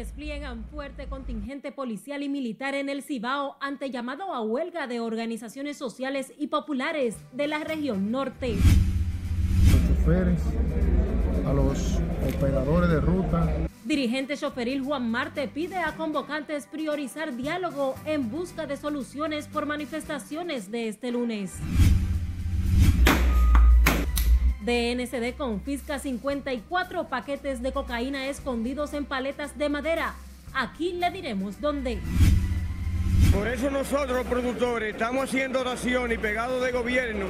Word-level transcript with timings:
despliegan 0.00 0.64
fuerte 0.64 1.08
contingente 1.08 1.72
policial 1.72 2.22
y 2.22 2.30
militar 2.30 2.74
en 2.74 2.88
el 2.88 3.02
Cibao 3.02 3.58
ante 3.60 3.90
llamado 3.90 4.32
a 4.32 4.40
huelga 4.40 4.86
de 4.86 4.98
organizaciones 4.98 5.76
sociales 5.76 6.32
y 6.38 6.46
populares 6.46 7.16
de 7.32 7.46
la 7.46 7.58
región 7.58 8.10
norte. 8.10 8.54
Los 8.54 9.98
choferes, 9.98 10.40
a 11.46 11.52
los 11.52 11.98
operadores 12.34 12.88
de 12.88 13.00
ruta. 13.02 13.46
Dirigente 13.84 14.38
choferil 14.38 14.82
Juan 14.82 15.10
Marte 15.10 15.48
pide 15.48 15.76
a 15.76 15.94
convocantes 15.96 16.64
priorizar 16.64 17.36
diálogo 17.36 17.94
en 18.06 18.30
busca 18.30 18.66
de 18.66 18.78
soluciones 18.78 19.48
por 19.48 19.66
manifestaciones 19.66 20.70
de 20.70 20.88
este 20.88 21.10
lunes. 21.10 21.58
DNCD 24.70 25.36
confisca 25.36 25.98
54 25.98 27.08
paquetes 27.08 27.60
de 27.60 27.72
cocaína 27.72 28.28
escondidos 28.28 28.94
en 28.94 29.04
paletas 29.04 29.58
de 29.58 29.68
madera. 29.68 30.14
Aquí 30.54 30.92
le 30.92 31.10
diremos 31.10 31.60
dónde. 31.60 31.98
Por 33.32 33.48
eso 33.48 33.68
nosotros 33.68 34.24
productores 34.28 34.92
estamos 34.94 35.24
haciendo 35.24 35.60
oración 35.60 36.12
y 36.12 36.18
pegados 36.18 36.62
de 36.64 36.70
gobierno, 36.70 37.26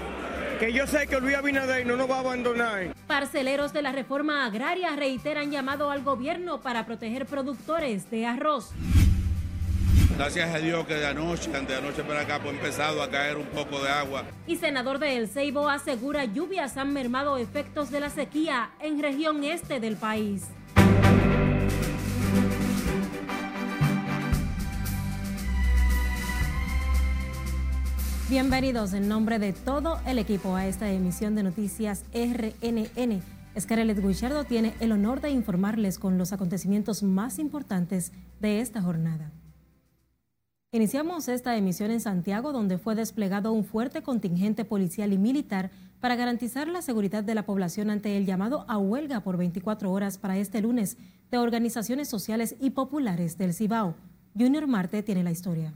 que 0.59 0.73
yo 0.73 0.87
sé 0.87 1.07
que 1.07 1.19
Luis 1.19 1.37
Abinader 1.37 1.87
no 1.87 1.97
nos 1.97 2.11
va 2.11 2.17
a 2.17 2.21
abandonar. 2.21 2.95
Parceleros 3.07 3.73
de 3.73 3.83
la 3.83 3.93
reforma 3.93 4.45
agraria 4.45 4.95
reiteran 4.97 5.51
llamado 5.51 5.91
al 5.91 6.03
gobierno 6.03 6.61
para 6.61 6.85
proteger 6.85 7.25
productores 7.25 8.11
de 8.11 8.27
arroz. 8.27 8.73
Gracias 10.21 10.55
a 10.55 10.59
Dios 10.59 10.87
que 10.87 10.97
de 10.97 11.07
anoche, 11.07 11.51
de 11.51 11.75
anoche 11.75 12.05
para 12.05 12.21
acá, 12.21 12.41
pues 12.43 12.53
ha 12.53 12.57
empezado 12.59 13.03
a 13.03 13.11
caer 13.11 13.39
un 13.39 13.47
poco 13.47 13.83
de 13.83 13.89
agua. 13.89 14.25
Y 14.47 14.57
senador 14.57 14.99
de 14.99 15.17
El 15.17 15.29
Ceibo 15.29 15.67
asegura 15.71 16.27
lluvias 16.27 16.77
han 16.77 16.93
mermado 16.93 17.39
efectos 17.39 17.91
de 17.91 18.01
la 18.01 18.11
sequía 18.11 18.69
en 18.81 19.01
región 19.01 19.43
este 19.45 19.81
del 19.81 19.97
país. 19.97 20.45
Bienvenidos 28.29 28.93
en 28.93 29.09
nombre 29.09 29.39
de 29.39 29.55
todo 29.55 30.03
el 30.07 30.19
equipo 30.19 30.55
a 30.55 30.67
esta 30.67 30.91
emisión 30.91 31.35
de 31.35 31.45
noticias 31.45 32.05
RNN. 32.13 33.23
Scarlett 33.59 34.07
Guichardo 34.07 34.45
tiene 34.45 34.75
el 34.81 34.93
honor 34.93 35.23
de 35.23 35.31
informarles 35.31 35.99
con 35.99 36.19
los 36.19 36.35
acontecimientos 36.35 37.03
más 37.03 37.39
importantes 37.39 38.13
de 38.39 38.61
esta 38.61 38.83
jornada. 38.83 39.33
Iniciamos 40.73 41.27
esta 41.27 41.57
emisión 41.57 41.91
en 41.91 42.01
Santiago, 42.01 42.53
donde 42.53 42.79
fue 42.79 42.95
desplegado 42.95 43.51
un 43.51 43.65
fuerte 43.65 44.03
contingente 44.03 44.65
policial 44.65 45.13
y 45.13 45.19
militar 45.19 45.73
para 45.99 46.15
garantizar 46.15 46.69
la 46.69 46.81
seguridad 46.81 47.25
de 47.25 47.35
la 47.35 47.45
población 47.45 47.91
ante 47.91 48.17
el 48.17 48.25
llamado 48.25 48.65
a 48.69 48.79
huelga 48.79 49.19
por 49.19 49.37
24 49.37 49.91
horas 49.91 50.17
para 50.17 50.39
este 50.39 50.61
lunes 50.61 50.97
de 51.33 51.39
organizaciones 51.39 52.07
sociales 52.07 52.55
y 52.61 52.71
populares 52.71 53.37
del 53.37 53.53
Cibao. 53.53 53.97
Junior 54.39 54.69
Marte 54.69 55.03
tiene 55.03 55.25
la 55.25 55.33
historia. 55.33 55.75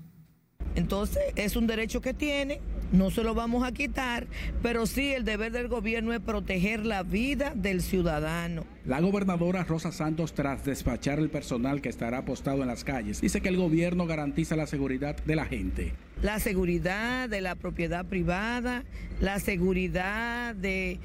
Entonces, 0.76 1.24
es 1.34 1.56
un 1.56 1.66
derecho 1.66 2.00
que 2.00 2.14
tiene, 2.14 2.60
no 2.94 3.10
se 3.10 3.24
lo 3.24 3.34
vamos 3.34 3.64
a 3.64 3.72
quitar, 3.72 4.26
pero 4.62 4.86
sí 4.86 5.12
el 5.12 5.24
deber 5.24 5.52
del 5.52 5.68
gobierno 5.68 6.12
es 6.12 6.20
proteger 6.20 6.86
la 6.86 7.02
vida 7.02 7.52
del 7.54 7.82
ciudadano. 7.82 8.64
La 8.86 9.00
gobernadora 9.00 9.64
Rosa 9.64 9.92
Santos, 9.92 10.32
tras 10.32 10.64
despachar 10.64 11.18
el 11.18 11.28
personal 11.28 11.80
que 11.80 11.88
estará 11.88 12.18
apostado 12.18 12.62
en 12.62 12.68
las 12.68 12.84
calles, 12.84 13.20
dice 13.20 13.40
que 13.40 13.48
el 13.48 13.56
gobierno 13.56 14.06
garantiza 14.06 14.56
la 14.56 14.66
seguridad 14.66 15.16
de 15.24 15.36
la 15.36 15.44
gente. 15.44 15.92
La 16.22 16.38
seguridad 16.38 17.28
de 17.28 17.40
la 17.40 17.56
propiedad 17.56 18.04
privada, 18.06 18.84
la 19.20 19.40
seguridad 19.40 20.54
de 20.54 21.00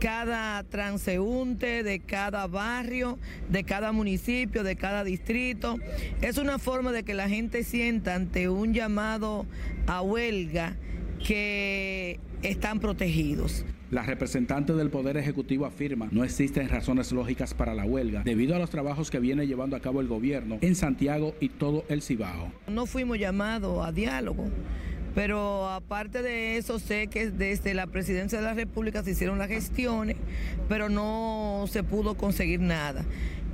cada 0.00 0.62
transeúnte, 0.64 1.82
de 1.82 2.00
cada 2.00 2.46
barrio, 2.46 3.18
de 3.50 3.64
cada 3.64 3.92
municipio, 3.92 4.62
de 4.62 4.76
cada 4.76 5.04
distrito. 5.04 5.76
Es 6.22 6.38
una 6.38 6.58
forma 6.58 6.92
de 6.92 7.02
que 7.02 7.14
la 7.14 7.28
gente 7.28 7.64
sienta 7.64 8.14
ante 8.14 8.48
un 8.48 8.72
llamado 8.72 9.46
a 9.86 10.02
huelga 10.02 10.76
que 11.18 12.20
están 12.42 12.80
protegidos. 12.80 13.64
La 13.90 14.02
representante 14.02 14.72
del 14.72 14.90
Poder 14.90 15.16
Ejecutivo 15.16 15.64
afirma 15.64 16.08
no 16.10 16.24
existen 16.24 16.68
razones 16.68 17.12
lógicas 17.12 17.54
para 17.54 17.72
la 17.74 17.84
huelga 17.84 18.22
debido 18.24 18.56
a 18.56 18.58
los 18.58 18.70
trabajos 18.70 19.10
que 19.10 19.20
viene 19.20 19.46
llevando 19.46 19.76
a 19.76 19.80
cabo 19.80 20.00
el 20.00 20.08
gobierno 20.08 20.58
en 20.60 20.74
Santiago 20.74 21.34
y 21.40 21.50
todo 21.50 21.84
el 21.88 22.02
Cibao. 22.02 22.52
No 22.66 22.86
fuimos 22.86 23.18
llamados 23.18 23.86
a 23.86 23.92
diálogo. 23.92 24.46
Pero 25.14 25.66
aparte 25.70 26.20
de 26.20 26.58
eso, 26.58 26.78
sé 26.78 27.06
que 27.06 27.30
desde 27.30 27.72
la 27.72 27.86
presidencia 27.86 28.38
de 28.38 28.44
la 28.44 28.52
República 28.52 29.02
se 29.02 29.12
hicieron 29.12 29.38
las 29.38 29.48
gestiones, 29.48 30.18
pero 30.68 30.90
no 30.90 31.64
se 31.68 31.82
pudo 31.82 32.18
conseguir 32.18 32.60
nada. 32.60 33.02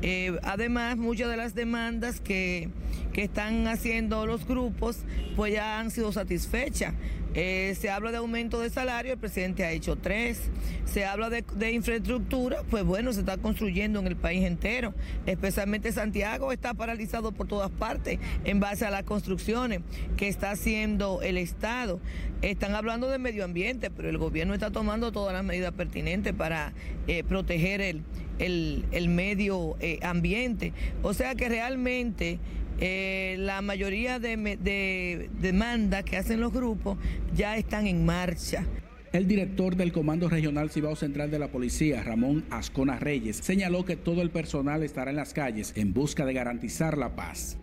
Eh, 0.02 0.36
además, 0.42 0.96
muchas 0.96 1.30
de 1.30 1.36
las 1.36 1.54
demandas 1.54 2.20
que, 2.20 2.68
que, 3.12 3.22
están 3.22 3.68
haciendo 3.68 4.26
los 4.26 4.44
grupos, 4.44 4.98
pues 5.36 5.52
ya 5.52 5.78
han 5.78 5.92
sido 5.92 6.10
satisfechas. 6.10 6.94
Eh, 7.34 7.74
se 7.80 7.88
habla 7.88 8.10
de 8.10 8.18
aumento 8.18 8.60
de 8.60 8.68
salario, 8.68 9.14
el 9.14 9.18
presidente 9.18 9.64
ha 9.64 9.72
hecho 9.72 9.96
tres. 9.96 10.50
Se 10.84 11.06
habla 11.06 11.30
de, 11.30 11.72
infraestructura, 11.72 12.58
pues 12.70 12.84
bueno, 12.84 13.12
se 13.12 13.20
está 13.20 13.38
construyendo 13.38 14.00
en 14.00 14.06
el 14.06 14.16
país 14.16 14.44
entero. 14.44 14.92
Especialmente 15.26 15.92
Santiago 15.92 16.52
está 16.52 16.74
paralizado 16.74 17.32
por 17.32 17.48
todas 17.48 17.70
partes 17.70 18.18
en 18.44 18.60
base 18.60 18.84
a 18.84 18.90
las 18.90 19.04
construcciones 19.04 19.80
que 20.16 20.28
está 20.28 20.50
haciendo 20.50 21.22
el 21.22 21.38
Estado. 21.38 22.00
Están 22.42 22.74
hablando 22.74 23.08
de 23.08 23.18
medio 23.18 23.44
ambiente, 23.44 23.90
pero 23.90 24.10
el 24.10 24.18
gobierno 24.18 24.52
está 24.52 24.70
tomando 24.70 25.12
todas 25.12 25.32
las 25.32 25.44
medidas 25.44 25.72
pertinentes 25.72 26.34
para 26.34 26.72
eh, 27.06 27.22
proteger 27.24 27.80
el, 27.80 28.02
el, 28.38 28.84
el 28.90 29.08
medio 29.08 29.76
eh, 29.80 30.00
ambiente. 30.02 30.72
O 31.02 31.14
sea 31.14 31.34
que 31.34 31.48
realmente 31.48 32.40
eh, 32.80 33.36
la 33.38 33.62
mayoría 33.62 34.18
de, 34.18 34.36
de 34.36 35.30
demandas 35.40 36.04
que 36.04 36.16
hacen 36.16 36.40
los 36.40 36.52
grupos 36.52 36.98
ya 37.34 37.56
están 37.56 37.86
en 37.86 38.04
marcha. 38.04 38.64
El 39.12 39.28
director 39.28 39.76
del 39.76 39.92
Comando 39.92 40.30
Regional 40.30 40.70
Cibao 40.70 40.96
Central 40.96 41.30
de 41.30 41.38
la 41.38 41.48
Policía, 41.48 42.02
Ramón 42.02 42.44
Ascona 42.48 42.98
Reyes, 42.98 43.36
señaló 43.36 43.84
que 43.84 43.94
todo 43.94 44.22
el 44.22 44.30
personal 44.30 44.82
estará 44.82 45.10
en 45.10 45.16
las 45.16 45.34
calles 45.34 45.74
en 45.76 45.92
busca 45.92 46.24
de 46.24 46.32
garantizar 46.32 46.96
la 46.96 47.14
paz. 47.14 47.58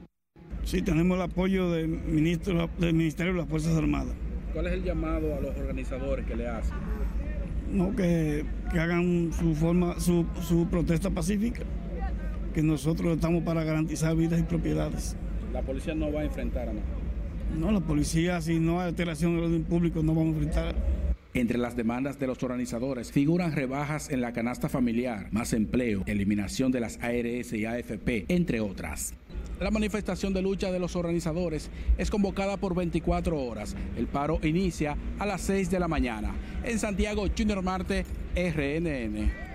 Sí, 0.63 0.83
tenemos 0.83 1.17
el 1.17 1.23
apoyo 1.23 1.71
del, 1.71 1.87
ministro, 1.87 2.69
del 2.77 2.93
Ministerio 2.93 3.33
de 3.33 3.39
las 3.39 3.49
Fuerzas 3.49 3.75
Armadas. 3.75 4.13
¿Cuál 4.53 4.67
es 4.67 4.73
el 4.73 4.83
llamado 4.83 5.35
a 5.35 5.39
los 5.39 5.57
organizadores 5.57 6.23
que 6.27 6.35
le 6.35 6.47
hacen? 6.47 6.75
No, 7.71 7.95
que, 7.95 8.45
que 8.71 8.79
hagan 8.79 9.31
su 9.33 9.55
forma, 9.55 9.99
su, 9.99 10.27
su 10.47 10.67
protesta 10.67 11.09
pacífica 11.09 11.63
que 12.53 12.63
nosotros 12.63 13.15
estamos 13.15 13.43
para 13.43 13.63
garantizar 13.63 14.15
vidas 14.15 14.39
y 14.39 14.43
propiedades. 14.43 15.15
¿La 15.53 15.61
policía 15.61 15.95
no 15.95 16.11
va 16.11 16.21
a 16.21 16.23
enfrentar 16.25 16.69
a 16.69 16.73
nada? 16.73 16.85
No, 17.57 17.71
la 17.71 17.79
policía, 17.79 18.41
si 18.41 18.59
no 18.59 18.79
hay 18.79 18.89
alteración 18.89 19.35
del 19.35 19.45
orden 19.45 19.63
público, 19.63 20.03
no 20.03 20.13
vamos 20.13 20.35
a 20.35 20.37
enfrentar. 20.37 20.75
Entre 21.33 21.57
las 21.57 21.75
demandas 21.75 22.19
de 22.19 22.27
los 22.27 22.41
organizadores 22.43 23.11
figuran 23.11 23.51
rebajas 23.51 24.09
en 24.09 24.21
la 24.21 24.33
canasta 24.33 24.67
familiar, 24.67 25.27
más 25.31 25.53
empleo, 25.53 26.03
eliminación 26.05 26.71
de 26.71 26.79
las 26.79 26.97
ARS 27.01 27.53
y 27.53 27.65
AFP, 27.65 28.25
entre 28.29 28.61
otras. 28.61 29.13
La 29.59 29.71
manifestación 29.71 30.33
de 30.33 30.41
lucha 30.41 30.71
de 30.71 30.79
los 30.79 30.95
organizadores 30.95 31.69
es 31.97 32.09
convocada 32.09 32.57
por 32.57 32.75
24 32.75 33.37
horas. 33.39 33.75
El 33.97 34.07
paro 34.07 34.39
inicia 34.41 34.97
a 35.19 35.25
las 35.25 35.41
6 35.41 35.69
de 35.69 35.79
la 35.79 35.87
mañana. 35.87 36.33
En 36.63 36.79
Santiago, 36.79 37.25
Junior 37.37 37.61
Marte, 37.61 38.05
RNN. 38.35 39.48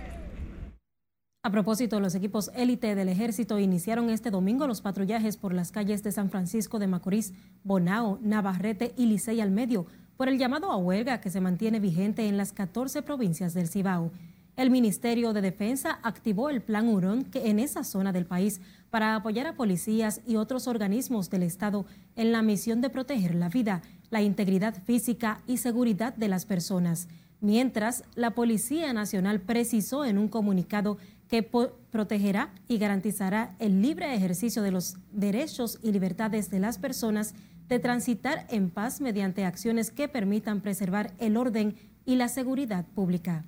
A 1.46 1.50
propósito, 1.50 2.00
los 2.00 2.14
equipos 2.14 2.50
élite 2.54 2.94
del 2.94 3.10
ejército 3.10 3.58
iniciaron 3.58 4.08
este 4.08 4.30
domingo 4.30 4.66
los 4.66 4.80
patrullajes 4.80 5.36
por 5.36 5.52
las 5.52 5.72
calles 5.72 6.02
de 6.02 6.10
San 6.10 6.30
Francisco 6.30 6.78
de 6.78 6.86
Macorís, 6.86 7.34
Bonao, 7.64 8.18
Navarrete 8.22 8.94
y 8.96 9.04
Licey 9.04 9.42
al 9.42 9.50
Medio 9.50 9.84
por 10.16 10.30
el 10.30 10.38
llamado 10.38 10.72
a 10.72 10.78
huelga 10.78 11.20
que 11.20 11.28
se 11.28 11.42
mantiene 11.42 11.80
vigente 11.80 12.26
en 12.28 12.38
las 12.38 12.54
14 12.54 13.02
provincias 13.02 13.52
del 13.52 13.68
Cibao. 13.68 14.10
El 14.56 14.70
Ministerio 14.70 15.34
de 15.34 15.42
Defensa 15.42 15.98
activó 16.02 16.48
el 16.48 16.62
Plan 16.62 16.88
Hurón 16.88 17.24
que 17.24 17.50
en 17.50 17.58
esa 17.58 17.84
zona 17.84 18.10
del 18.10 18.24
país 18.24 18.62
para 18.88 19.14
apoyar 19.14 19.46
a 19.46 19.54
policías 19.54 20.22
y 20.26 20.36
otros 20.36 20.66
organismos 20.66 21.28
del 21.28 21.42
Estado 21.42 21.84
en 22.16 22.32
la 22.32 22.40
misión 22.40 22.80
de 22.80 22.88
proteger 22.88 23.34
la 23.34 23.50
vida, 23.50 23.82
la 24.08 24.22
integridad 24.22 24.82
física 24.84 25.42
y 25.46 25.58
seguridad 25.58 26.14
de 26.14 26.28
las 26.28 26.46
personas. 26.46 27.06
Mientras, 27.44 28.04
la 28.14 28.30
Policía 28.30 28.94
Nacional 28.94 29.38
precisó 29.38 30.06
en 30.06 30.16
un 30.16 30.28
comunicado 30.28 30.96
que 31.28 31.42
protegerá 31.42 32.52
y 32.68 32.78
garantizará 32.78 33.54
el 33.58 33.82
libre 33.82 34.14
ejercicio 34.14 34.62
de 34.62 34.70
los 34.70 34.96
derechos 35.12 35.78
y 35.82 35.92
libertades 35.92 36.50
de 36.50 36.60
las 36.60 36.78
personas 36.78 37.34
de 37.68 37.78
transitar 37.78 38.46
en 38.50 38.70
paz 38.70 39.00
mediante 39.00 39.44
acciones 39.44 39.90
que 39.90 40.08
permitan 40.08 40.60
preservar 40.60 41.12
el 41.18 41.36
orden 41.36 41.76
y 42.04 42.16
la 42.16 42.28
seguridad 42.28 42.84
pública. 42.86 43.44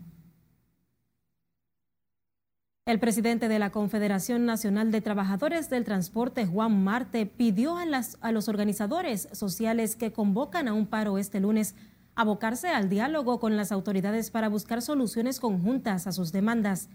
El 2.86 3.00
presidente 3.00 3.48
de 3.48 3.58
la 3.58 3.70
Confederación 3.70 4.46
Nacional 4.46 4.92
de 4.92 5.00
Trabajadores 5.00 5.68
del 5.68 5.82
Transporte, 5.82 6.46
Juan 6.46 6.84
Marte, 6.84 7.26
pidió 7.26 7.76
a, 7.76 8.30
los 8.30 8.48
organizadores 8.48 9.28
sociales 9.32 9.96
que 9.96 10.12
convocan 10.12 10.68
a 10.68 10.72
un 10.72 10.86
paro 10.86 11.18
este 11.18 11.40
lunes 11.40 11.74
abocarse 12.14 12.68
al 12.68 12.88
diálogo 12.88 13.40
con 13.40 13.56
las 13.56 13.72
autoridades 13.72 14.30
para 14.30 14.48
buscar 14.48 14.82
soluciones 14.82 15.40
conjuntas 15.40 16.06
a 16.06 16.12
sus 16.12 16.30
demandas. 16.30 16.88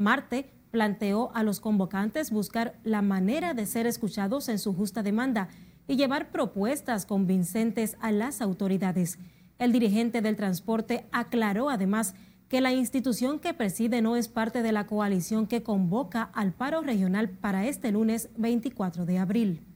Marte 0.00 0.50
planteó 0.70 1.30
a 1.34 1.42
los 1.42 1.60
convocantes 1.60 2.30
buscar 2.30 2.74
la 2.84 3.02
manera 3.02 3.52
de 3.52 3.66
ser 3.66 3.86
escuchados 3.86 4.48
en 4.48 4.58
su 4.58 4.72
justa 4.74 5.02
demanda 5.02 5.48
y 5.86 5.96
llevar 5.96 6.30
propuestas 6.30 7.04
convincentes 7.04 7.96
a 8.00 8.10
las 8.10 8.40
autoridades. 8.40 9.18
El 9.58 9.72
dirigente 9.72 10.22
del 10.22 10.36
transporte 10.36 11.06
aclaró 11.12 11.68
además 11.68 12.14
que 12.48 12.62
la 12.62 12.72
institución 12.72 13.38
que 13.38 13.52
preside 13.52 14.00
no 14.00 14.16
es 14.16 14.28
parte 14.28 14.62
de 14.62 14.72
la 14.72 14.86
coalición 14.86 15.46
que 15.46 15.62
convoca 15.62 16.22
al 16.32 16.52
paro 16.52 16.80
regional 16.80 17.28
para 17.28 17.66
este 17.66 17.92
lunes 17.92 18.30
24 18.36 19.04
de 19.04 19.18
abril. 19.18 19.69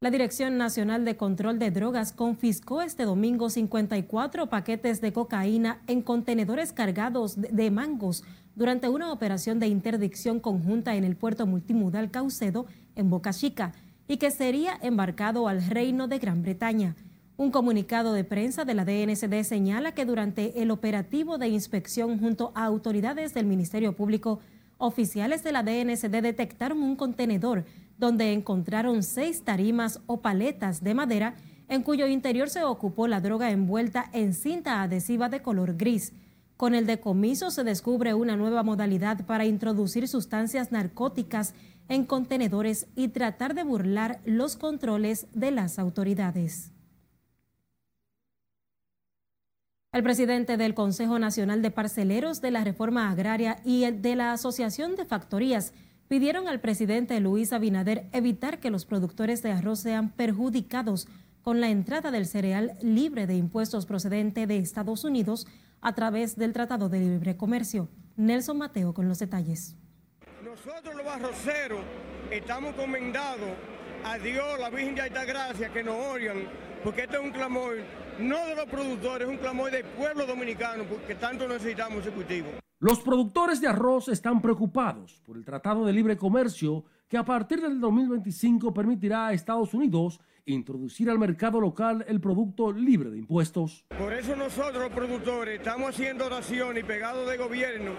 La 0.00 0.12
Dirección 0.12 0.58
Nacional 0.58 1.04
de 1.04 1.16
Control 1.16 1.58
de 1.58 1.72
Drogas 1.72 2.12
confiscó 2.12 2.82
este 2.82 3.02
domingo 3.02 3.50
54 3.50 4.48
paquetes 4.48 5.00
de 5.00 5.12
cocaína 5.12 5.82
en 5.88 6.02
contenedores 6.02 6.72
cargados 6.72 7.34
de 7.36 7.70
mangos 7.72 8.22
durante 8.54 8.88
una 8.88 9.10
operación 9.10 9.58
de 9.58 9.66
interdicción 9.66 10.38
conjunta 10.38 10.94
en 10.94 11.02
el 11.02 11.16
puerto 11.16 11.48
multimodal 11.48 12.12
Caucedo 12.12 12.66
en 12.94 13.10
Boca 13.10 13.32
Chica 13.32 13.72
y 14.06 14.18
que 14.18 14.30
sería 14.30 14.78
embarcado 14.82 15.48
al 15.48 15.66
Reino 15.66 16.06
de 16.06 16.20
Gran 16.20 16.42
Bretaña. 16.42 16.94
Un 17.36 17.50
comunicado 17.50 18.12
de 18.12 18.22
prensa 18.22 18.64
de 18.64 18.74
la 18.74 18.84
DNCD 18.84 19.42
señala 19.42 19.94
que 19.94 20.04
durante 20.04 20.62
el 20.62 20.70
operativo 20.70 21.38
de 21.38 21.48
inspección 21.48 22.20
junto 22.20 22.52
a 22.54 22.66
autoridades 22.66 23.34
del 23.34 23.46
Ministerio 23.46 23.96
Público, 23.96 24.38
oficiales 24.76 25.42
de 25.42 25.50
la 25.50 25.64
DNCD 25.64 26.22
detectaron 26.22 26.82
un 26.82 26.94
contenedor 26.94 27.64
donde 27.98 28.32
encontraron 28.32 29.02
seis 29.02 29.44
tarimas 29.44 30.00
o 30.06 30.22
paletas 30.22 30.82
de 30.82 30.94
madera 30.94 31.34
en 31.68 31.82
cuyo 31.82 32.06
interior 32.06 32.48
se 32.48 32.64
ocupó 32.64 33.08
la 33.08 33.20
droga 33.20 33.50
envuelta 33.50 34.08
en 34.12 34.32
cinta 34.32 34.82
adhesiva 34.82 35.28
de 35.28 35.42
color 35.42 35.76
gris. 35.76 36.12
Con 36.56 36.74
el 36.74 36.86
decomiso 36.86 37.50
se 37.50 37.62
descubre 37.62 38.14
una 38.14 38.36
nueva 38.36 38.62
modalidad 38.62 39.26
para 39.26 39.44
introducir 39.44 40.08
sustancias 40.08 40.72
narcóticas 40.72 41.54
en 41.88 42.04
contenedores 42.04 42.86
y 42.96 43.08
tratar 43.08 43.54
de 43.54 43.64
burlar 43.64 44.20
los 44.24 44.56
controles 44.56 45.26
de 45.34 45.50
las 45.50 45.78
autoridades. 45.78 46.72
El 49.90 50.02
presidente 50.02 50.56
del 50.56 50.74
Consejo 50.74 51.18
Nacional 51.18 51.62
de 51.62 51.70
Parceleros 51.70 52.42
de 52.42 52.50
la 52.50 52.62
Reforma 52.62 53.10
Agraria 53.10 53.56
y 53.64 53.90
de 53.90 54.16
la 54.16 54.32
Asociación 54.32 54.96
de 54.96 55.06
Factorías 55.06 55.72
pidieron 56.08 56.48
al 56.48 56.60
presidente 56.60 57.20
Luis 57.20 57.52
Abinader 57.52 58.06
evitar 58.12 58.58
que 58.58 58.70
los 58.70 58.86
productores 58.86 59.42
de 59.42 59.52
arroz 59.52 59.80
sean 59.80 60.10
perjudicados 60.10 61.06
con 61.42 61.60
la 61.60 61.68
entrada 61.68 62.10
del 62.10 62.26
cereal 62.26 62.72
libre 62.82 63.26
de 63.26 63.36
impuestos 63.36 63.86
procedente 63.86 64.46
de 64.46 64.58
Estados 64.58 65.04
Unidos 65.04 65.46
a 65.80 65.94
través 65.94 66.36
del 66.36 66.52
Tratado 66.52 66.88
de 66.88 67.00
Libre 67.00 67.36
Comercio. 67.36 67.88
Nelson 68.16 68.58
Mateo 68.58 68.92
con 68.92 69.08
los 69.08 69.18
detalles. 69.18 69.76
Nosotros 70.42 70.94
los 70.96 71.06
arroceros 71.06 71.80
estamos 72.30 72.74
comendados 72.74 73.50
a 74.04 74.18
Dios, 74.18 74.58
la 74.58 74.70
Virgen 74.70 74.94
de 74.94 75.02
Altagracia, 75.02 75.68
que 75.72 75.82
nos 75.84 75.96
oigan, 75.96 76.48
porque 76.82 77.02
este 77.02 77.16
es 77.16 77.22
un 77.22 77.30
clamor 77.30 77.76
no 78.18 78.46
de 78.46 78.56
los 78.56 78.66
productores, 78.66 79.28
es 79.28 79.32
un 79.32 79.38
clamor 79.38 79.70
del 79.70 79.84
pueblo 79.84 80.26
dominicano, 80.26 80.84
porque 80.84 81.14
tanto 81.14 81.46
necesitamos 81.46 82.00
ese 82.00 82.10
cultivo. 82.10 82.48
Los 82.80 83.00
productores 83.00 83.60
de 83.60 83.66
arroz 83.66 84.06
están 84.06 84.40
preocupados 84.40 85.20
por 85.26 85.36
el 85.36 85.44
Tratado 85.44 85.84
de 85.84 85.92
Libre 85.92 86.16
Comercio 86.16 86.84
que 87.08 87.16
a 87.16 87.24
partir 87.24 87.60
del 87.60 87.80
2025 87.80 88.72
permitirá 88.72 89.26
a 89.26 89.32
Estados 89.32 89.74
Unidos 89.74 90.20
introducir 90.46 91.10
al 91.10 91.18
mercado 91.18 91.60
local 91.60 92.04
el 92.06 92.20
producto 92.20 92.70
libre 92.70 93.10
de 93.10 93.18
impuestos. 93.18 93.84
Por 93.98 94.12
eso 94.12 94.36
nosotros 94.36 94.80
los 94.80 94.92
productores 94.92 95.58
estamos 95.58 95.88
haciendo 95.88 96.26
oración 96.26 96.78
y 96.78 96.84
pegados 96.84 97.28
de 97.28 97.36
gobierno, 97.36 97.90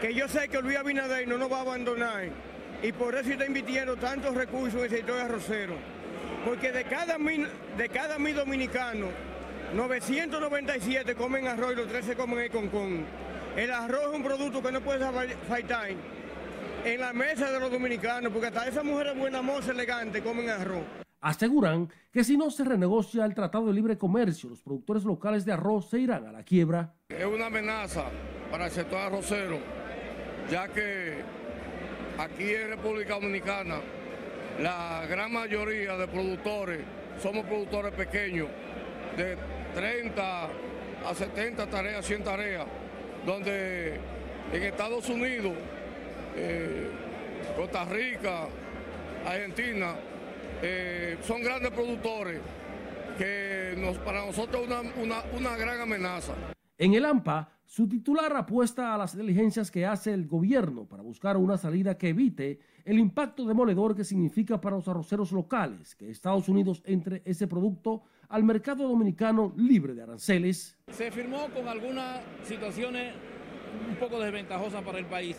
que 0.00 0.14
yo 0.14 0.26
sé 0.26 0.48
que 0.48 0.62
Luis 0.62 0.78
Abinader 0.78 1.28
no 1.28 1.36
nos 1.36 1.52
va 1.52 1.58
a 1.58 1.60
abandonar 1.60 2.30
y 2.82 2.92
por 2.92 3.14
eso 3.16 3.30
está 3.30 3.44
invirtiendo 3.44 3.94
tantos 3.96 4.34
recursos 4.34 4.76
en 4.76 4.84
el 4.84 4.90
sector 4.90 5.20
arrocero. 5.20 5.74
Porque 6.46 6.72
de 6.72 6.84
cada 6.84 7.18
mil, 7.18 7.46
de 7.76 7.88
cada 7.90 8.18
mil 8.18 8.34
dominicanos, 8.34 9.10
997 9.74 11.14
comen 11.14 11.46
arroz 11.46 11.72
y 11.72 11.76
los 11.76 11.88
13 11.88 12.16
comen 12.16 12.38
el 12.38 12.50
concón. 12.50 13.04
El 13.56 13.70
arroz 13.70 14.10
es 14.10 14.16
un 14.16 14.24
producto 14.24 14.60
que 14.60 14.72
no 14.72 14.80
puede 14.80 15.06
faltar 15.48 15.88
en 16.84 17.00
la 17.00 17.12
mesa 17.12 17.52
de 17.52 17.60
los 17.60 17.70
dominicanos, 17.70 18.32
porque 18.32 18.48
hasta 18.48 18.66
esas 18.66 18.84
mujeres 18.84 19.16
buenas, 19.16 19.44
mozas, 19.44 19.68
elegantes, 19.68 20.22
comen 20.22 20.48
arroz. 20.48 20.82
Aseguran 21.20 21.88
que 22.12 22.24
si 22.24 22.36
no 22.36 22.50
se 22.50 22.64
renegocia 22.64 23.24
el 23.24 23.32
Tratado 23.32 23.68
de 23.68 23.72
Libre 23.72 23.96
Comercio, 23.96 24.50
los 24.50 24.60
productores 24.60 25.04
locales 25.04 25.44
de 25.44 25.52
arroz 25.52 25.88
se 25.88 26.00
irán 26.00 26.26
a 26.26 26.32
la 26.32 26.42
quiebra. 26.42 26.94
Es 27.08 27.24
una 27.24 27.46
amenaza 27.46 28.06
para 28.50 28.66
el 28.66 28.72
sector 28.72 28.98
arrocero, 28.98 29.58
ya 30.50 30.66
que 30.68 31.22
aquí 32.18 32.54
en 32.54 32.70
República 32.70 33.14
Dominicana 33.14 33.76
la 34.60 35.06
gran 35.08 35.32
mayoría 35.32 35.96
de 35.96 36.08
productores 36.08 36.80
somos 37.22 37.46
productores 37.46 37.94
pequeños, 37.94 38.48
de 39.16 39.38
30 39.74 40.44
a 41.06 41.14
70 41.14 41.66
tareas, 41.68 42.04
100 42.04 42.24
tareas 42.24 42.66
donde 43.26 44.00
en 44.52 44.62
Estados 44.62 45.08
Unidos, 45.08 45.54
eh, 46.36 46.90
Costa 47.56 47.84
Rica, 47.84 48.48
Argentina, 49.26 49.94
eh, 50.62 51.18
son 51.22 51.42
grandes 51.42 51.70
productores 51.70 52.40
que 53.18 53.94
para 54.04 54.26
nosotros 54.26 54.62
es 54.62 55.02
una, 55.02 55.22
una 55.36 55.56
gran 55.56 55.80
amenaza. 55.80 56.34
En 56.76 56.94
el 56.94 57.04
AMPA, 57.04 57.48
su 57.64 57.88
titular 57.88 58.34
apuesta 58.36 58.94
a 58.94 58.98
las 58.98 59.16
diligencias 59.16 59.70
que 59.70 59.86
hace 59.86 60.12
el 60.12 60.26
gobierno 60.26 60.86
para 60.86 61.02
buscar 61.02 61.36
una 61.36 61.56
salida 61.56 61.96
que 61.96 62.08
evite 62.08 62.58
el 62.84 62.98
impacto 62.98 63.46
demoledor 63.46 63.94
que 63.94 64.04
significa 64.04 64.60
para 64.60 64.76
los 64.76 64.88
arroceros 64.88 65.32
locales 65.32 65.94
que 65.94 66.10
Estados 66.10 66.48
Unidos 66.48 66.82
entre 66.84 67.22
ese 67.24 67.46
producto 67.46 68.02
al 68.34 68.42
mercado 68.42 68.88
dominicano 68.88 69.52
libre 69.56 69.94
de 69.94 70.02
aranceles. 70.02 70.76
Se 70.88 71.12
firmó 71.12 71.48
con 71.54 71.68
algunas 71.68 72.20
situaciones 72.42 73.14
un 73.88 73.94
poco 73.94 74.18
desventajosas 74.20 74.82
para 74.82 74.98
el 74.98 75.06
país, 75.06 75.36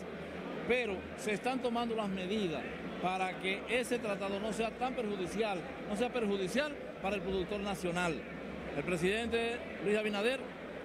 pero 0.66 0.94
se 1.18 1.34
están 1.34 1.60
tomando 1.60 1.94
las 1.94 2.08
medidas 2.08 2.62
para 3.02 3.38
que 3.38 3.60
ese 3.68 3.98
tratado 3.98 4.40
no 4.40 4.50
sea 4.54 4.70
tan 4.78 4.94
perjudicial, 4.94 5.58
no 5.90 5.94
sea 5.94 6.10
perjudicial 6.10 6.72
para 7.02 7.16
el 7.16 7.20
productor 7.20 7.60
nacional. 7.60 8.14
El 8.74 8.82
presidente 8.82 9.58
Luis 9.84 9.98
Abinader 9.98 10.40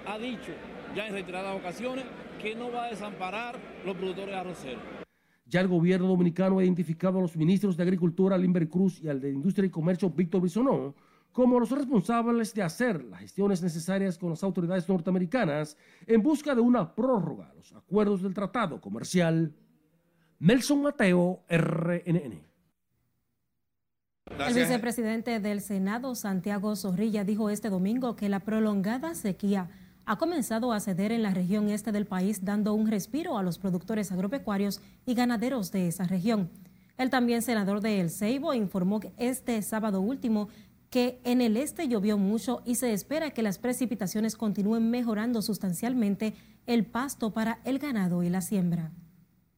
ha 0.06 0.18
dicho 0.18 0.52
ya 0.94 1.08
en 1.08 1.14
reiteradas 1.14 1.56
ocasiones 1.56 2.04
que 2.42 2.56
no 2.56 2.74
va 2.74 2.88
a 2.88 2.90
desamparar 2.90 3.58
los 3.86 3.96
productores 3.96 4.36
arroceros. 4.36 4.84
Ya 5.46 5.62
el 5.62 5.70
gobierno 5.70 6.10
dominicano 6.10 6.60
ha 6.60 6.64
identificado 6.66 7.20
a 7.20 7.22
los 7.22 7.38
ministros 7.38 7.78
de 7.78 7.84
Agricultura, 7.84 8.38
Limber 8.38 8.68
Cruz, 8.68 9.02
y 9.02 9.08
al 9.08 9.22
de 9.22 9.32
Industria 9.32 9.68
y 9.68 9.70
Comercio, 9.70 10.10
Víctor 10.10 10.42
Bisonó, 10.42 10.94
como 11.32 11.60
los 11.60 11.72
responsables 11.72 12.54
de 12.54 12.64
hacer 12.64 13.04
las 13.04 13.22
gestiones 13.22 13.62
necesarias 13.62 14.18
con 14.18 14.32
las 14.32 14.44
autoridades 14.44 14.88
norteamericanas 14.88 15.78
en 16.06 16.22
busca 16.22 16.54
de 16.54 16.62
una 16.62 16.94
prórroga 16.94 17.50
a 17.50 17.54
los 17.54 17.72
acuerdos 17.74 18.22
del 18.22 18.34
tratado 18.34 18.82
comercial. 18.82 19.54
Nelson 20.40 20.82
Mateo, 20.82 21.44
RNN. 21.50 22.52
El 24.40 24.54
vicepresidente 24.54 25.40
del 25.40 25.62
Senado, 25.62 26.16
Santiago 26.16 26.76
Zorrilla, 26.76 27.24
dijo 27.24 27.50
este 27.50 27.70
domingo 27.70 28.16
que 28.16 28.30
la 28.30 28.40
prolongada 28.40 29.14
sequía 29.14 29.70
ha 30.06 30.18
comenzado 30.18 30.74
a 30.74 30.80
ceder 30.80 31.12
en 31.12 31.22
la 31.22 31.34
región 31.34 31.70
este 31.70 31.92
del 31.92 32.08
país, 32.08 32.44
dando 32.44 32.74
un 32.74 32.88
respiro 32.88 33.38
a 33.38 33.44
los 33.44 33.58
productores 33.58 34.12
agropecuarios 34.12 34.82
y 35.06 35.14
ganaderos 35.14 35.72
de 35.72 35.88
esa 35.88 36.06
región. 36.06 36.50
El 36.98 37.10
también 37.10 37.42
senador 37.42 37.82
de 37.82 38.00
El 38.00 38.10
Ceibo 38.10 38.54
informó 38.54 39.00
que 39.00 39.14
este 39.18 39.62
sábado 39.62 40.02
último 40.02 40.50
que 40.92 41.22
en 41.24 41.40
el 41.42 41.56
este 41.56 41.88
llovió 41.88 42.18
mucho 42.18 42.62
y 42.66 42.76
se 42.76 42.92
espera 42.92 43.32
que 43.32 43.42
las 43.42 43.58
precipitaciones 43.58 44.36
continúen 44.36 44.92
mejorando 44.92 45.42
sustancialmente 45.42 46.34
el 46.68 46.86
pasto 46.86 47.34
para 47.34 47.60
el 47.64 47.80
ganado 47.80 48.24
y 48.24 48.30
la 48.30 48.42
siembra. 48.42 48.92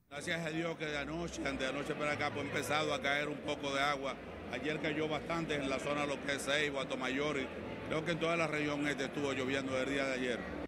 Gracias 0.09 0.45
a 0.45 0.51
Dios 0.51 0.77
que 0.77 0.85
de 0.85 0.97
anoche, 0.99 1.41
de 1.41 1.65
anoche 1.65 1.95
para 1.95 2.11
acá, 2.11 2.31
pues, 2.31 2.45
empezado 2.45 2.93
a 2.93 3.01
caer 3.01 3.29
un 3.29 3.39
poco 3.39 3.73
de 3.73 3.81
agua. 3.81 4.15
Ayer 4.51 4.79
cayó 4.79 5.09
bastante 5.09 5.55
en 5.55 5.67
la 5.67 5.79
zona 5.79 6.01
de 6.01 6.07
lo 6.07 6.23
que 6.23 6.35
es 6.35 6.47
Atomayor, 6.79 7.39
y 7.39 7.47
creo 7.89 8.05
que 8.05 8.11
en 8.11 8.19
toda 8.19 8.37
la 8.37 8.45
región 8.45 8.87
este 8.87 9.05
estuvo 9.05 9.33
lloviendo 9.33 9.75
el 9.75 9.89
día 9.89 10.05
de 10.05 10.13
ayer. 10.13 10.62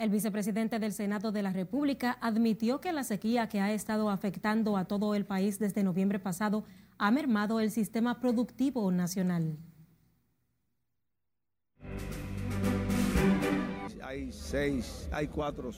El 0.00 0.08
vicepresidente 0.08 0.78
del 0.78 0.94
Senado 0.94 1.30
de 1.30 1.42
la 1.42 1.52
República 1.52 2.16
admitió 2.22 2.80
que 2.80 2.90
la 2.90 3.04
sequía 3.04 3.50
que 3.50 3.60
ha 3.60 3.70
estado 3.70 4.08
afectando 4.08 4.78
a 4.78 4.86
todo 4.86 5.14
el 5.14 5.26
país 5.26 5.58
desde 5.58 5.82
noviembre 5.82 6.18
pasado 6.18 6.64
ha 6.96 7.10
mermado 7.10 7.60
el 7.60 7.70
sistema 7.70 8.18
productivo 8.18 8.90
nacional. 8.90 9.58
Hay 14.02 14.32
seis, 14.32 15.06
hay 15.12 15.28
cuatro 15.28 15.70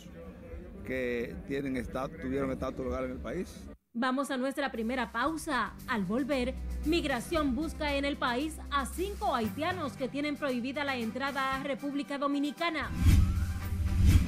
que 0.86 1.34
tienen 1.48 1.74
tuvieron 2.22 2.52
estatus 2.52 2.84
legal 2.86 3.06
en 3.06 3.10
el 3.10 3.18
país. 3.18 3.52
Vamos 3.92 4.30
a 4.30 4.36
nuestra 4.36 4.70
primera 4.70 5.10
pausa. 5.10 5.74
Al 5.88 6.04
volver, 6.04 6.54
Migración 6.86 7.56
busca 7.56 7.92
en 7.96 8.04
el 8.04 8.16
país 8.16 8.56
a 8.70 8.86
cinco 8.86 9.34
haitianos 9.34 9.94
que 9.94 10.06
tienen 10.06 10.36
prohibida 10.36 10.84
la 10.84 10.96
entrada 10.96 11.56
a 11.56 11.64
República 11.64 12.18
Dominicana. 12.18 12.88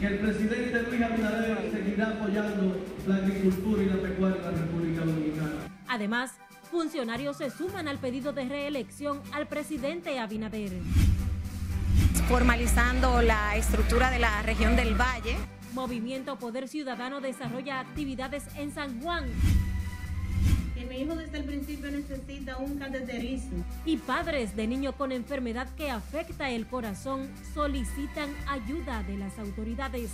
Que 0.05 0.15
el 0.15 0.19
presidente 0.19 0.83
Luis 0.83 1.03
Abinader 1.03 1.71
seguirá 1.73 2.09
apoyando 2.11 2.77
la 3.07 3.17
agricultura 3.17 3.83
y 3.83 3.87
la 3.87 4.03
pecuaria 4.03 4.37
en 4.37 4.43
la 4.43 4.51
República 4.51 5.01
Dominicana. 5.01 5.53
Además, 5.89 6.33
funcionarios 6.71 7.39
se 7.39 7.49
suman 7.49 7.89
al 7.89 7.99
pedido 7.99 8.35
de 8.35 8.47
reelección 8.47 9.23
al 9.33 9.47
presidente 9.47 10.19
Abinader. 10.19 10.73
Formalizando 12.29 13.23
la 13.23 13.57
estructura 13.57 14.11
de 14.11 14.19
la 14.19 14.43
región 14.43 14.77
del 14.77 14.95
Valle. 14.95 15.37
Movimiento 15.73 16.39
Poder 16.39 16.69
Ciudadano 16.69 17.23
desarrolla 17.23 17.81
actividades 17.81 18.45
en 18.57 18.73
San 18.73 19.01
Juan. 19.01 19.25
Mi 20.89 21.01
hijo 21.01 21.15
desde 21.15 21.39
el 21.39 21.45
principio 21.45 21.91
necesita 21.91 22.59
un 22.59 22.79
cateterismo. 22.79 23.65
Y 23.85 23.97
padres 23.97 24.55
de 24.57 24.67
niños 24.67 24.95
con 24.97 25.13
enfermedad 25.13 25.69
que 25.77 25.91
afecta 25.91 26.51
el 26.51 26.67
corazón 26.67 27.31
solicitan 27.55 28.31
ayuda 28.49 29.03
de 29.03 29.17
las 29.17 29.39
autoridades. 29.39 30.11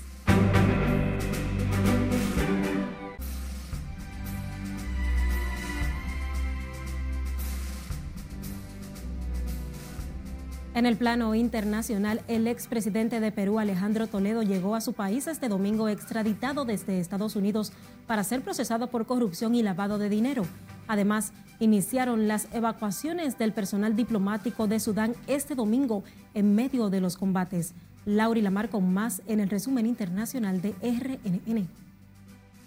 En 10.81 10.87
el 10.87 10.97
plano 10.97 11.35
internacional, 11.35 12.23
el 12.27 12.47
expresidente 12.47 13.21
de 13.21 13.33
Perú, 13.33 13.59
Alejandro 13.59 14.07
Toledo, 14.07 14.43
llegó 14.43 14.75
a 14.75 14.81
su 14.81 14.95
país 14.95 15.27
este 15.27 15.51
domingo 15.51 15.91
extraditado 15.91 16.65
desde 16.65 17.01
Estados 17.01 17.37
Unidos 17.37 17.75
para 18.07 18.25
ser 18.25 18.41
procesado 18.41 18.87
por 18.87 19.05
corrupción 19.05 19.55
y 19.55 19.63
lavado 19.63 19.99
de 19.99 20.09
dinero. 20.09 20.45
Además, 20.89 21.35
iniciaron 21.59 22.29
las 22.29 22.49
evacuaciones 22.55 23.37
del 23.37 23.53
personal 23.53 23.95
diplomático 23.95 24.69
de 24.69 24.81
Sudán 24.81 25.13
este 25.27 25.55
domingo 25.55 26.03
en 26.33 26.55
medio 26.55 26.89
de 26.89 27.03
los 27.03 27.19
combates. 27.19 27.75
Lauri 28.07 28.41
Lamar 28.41 28.71
con 28.71 28.91
más 28.91 29.21
en 29.27 29.41
el 29.41 29.51
resumen 29.51 29.85
internacional 29.85 30.63
de 30.63 30.71
RNN. 30.81 31.69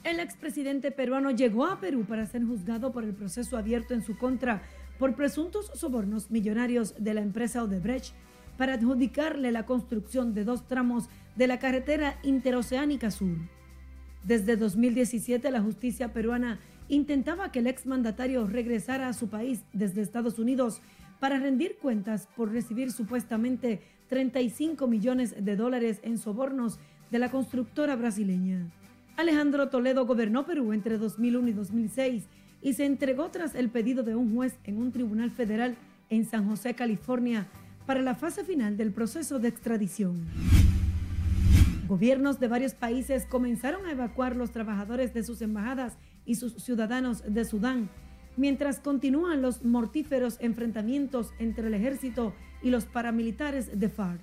El 0.04 0.20
expresidente 0.20 0.92
peruano 0.92 1.32
llegó 1.32 1.66
a 1.66 1.80
Perú 1.80 2.06
para 2.08 2.28
ser 2.28 2.46
juzgado 2.46 2.92
por 2.92 3.06
el 3.06 3.16
proceso 3.16 3.58
abierto 3.58 3.96
en 3.96 4.04
su 4.04 4.16
contra 4.18 4.62
por 5.00 5.16
presuntos 5.16 5.72
sobornos 5.74 6.32
millonarios 6.32 6.96
de 6.98 7.14
la 7.14 7.22
empresa 7.22 7.64
Odebrecht 7.64 8.14
para 8.58 8.74
adjudicarle 8.74 9.52
la 9.52 9.66
construcción 9.66 10.34
de 10.34 10.44
dos 10.44 10.68
tramos 10.68 11.10
de 11.36 11.48
la 11.48 11.60
carretera 11.60 12.20
interoceánica 12.24 13.12
sur. 13.12 13.38
Desde 14.24 14.56
2017 14.56 15.52
la 15.52 15.62
justicia 15.62 16.14
peruana 16.14 16.60
intentaba 16.88 17.52
que 17.52 17.60
el 17.60 17.68
exmandatario 17.68 18.48
regresara 18.48 19.08
a 19.08 19.14
su 19.14 19.30
país 19.30 19.64
desde 19.74 20.02
Estados 20.02 20.40
Unidos 20.40 20.82
para 21.20 21.40
rendir 21.40 21.78
cuentas 21.78 22.28
por 22.36 22.52
recibir 22.52 22.92
supuestamente 22.92 23.82
35 24.10 24.88
millones 24.88 25.36
de 25.44 25.56
dólares 25.56 26.00
en 26.04 26.18
sobornos 26.18 26.80
de 27.12 27.20
la 27.20 27.32
constructora 27.32 27.96
brasileña. 27.96 28.70
Alejandro 29.16 29.70
Toledo 29.70 30.06
gobernó 30.06 30.46
Perú 30.46 30.74
entre 30.74 30.98
2001 30.98 31.48
y 31.48 31.54
2006 31.54 32.24
y 32.64 32.74
se 32.74 32.86
entregó 32.86 33.30
tras 33.30 33.54
el 33.56 33.70
pedido 33.70 34.04
de 34.04 34.16
un 34.16 34.34
juez 34.34 34.58
en 34.64 34.78
un 34.78 34.92
tribunal 34.92 35.30
federal 35.30 35.76
en 36.10 36.26
San 36.26 36.48
José, 36.48 36.74
California, 36.74 37.48
para 37.86 38.02
la 38.02 38.16
fase 38.16 38.46
final 38.46 38.78
del 38.78 38.94
proceso 38.94 39.38
de 39.38 39.50
extradición. 39.50 40.26
Gobiernos 41.88 42.40
de 42.40 42.48
varios 42.48 42.74
países 42.74 43.26
comenzaron 43.26 43.86
a 43.86 43.92
evacuar 43.92 44.38
los 44.38 44.52
trabajadores 44.52 45.14
de 45.14 45.24
sus 45.24 45.42
embajadas 45.42 45.98
y 46.26 46.36
sus 46.36 46.54
ciudadanos 46.54 47.24
de 47.28 47.44
Sudán, 47.44 47.90
mientras 48.38 48.80
continúan 48.80 49.42
los 49.42 49.66
mortíferos 49.66 50.38
enfrentamientos 50.40 51.34
entre 51.40 51.68
el 51.68 51.74
ejército 51.74 52.34
y 52.62 52.70
los 52.70 52.86
paramilitares 52.86 53.78
de 53.78 53.90
FARC. 53.90 54.22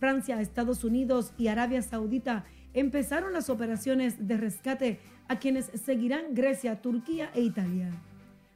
Francia, 0.00 0.40
Estados 0.40 0.82
Unidos 0.82 1.32
y 1.38 1.46
Arabia 1.46 1.82
Saudita 1.82 2.44
empezaron 2.74 3.32
las 3.32 3.48
operaciones 3.48 4.26
de 4.26 4.36
rescate 4.36 5.00
a 5.30 5.38
quienes 5.38 5.70
seguirán 5.84 6.34
Grecia, 6.34 6.82
Turquía 6.82 7.30
e 7.34 7.40
Italia. 7.40 7.92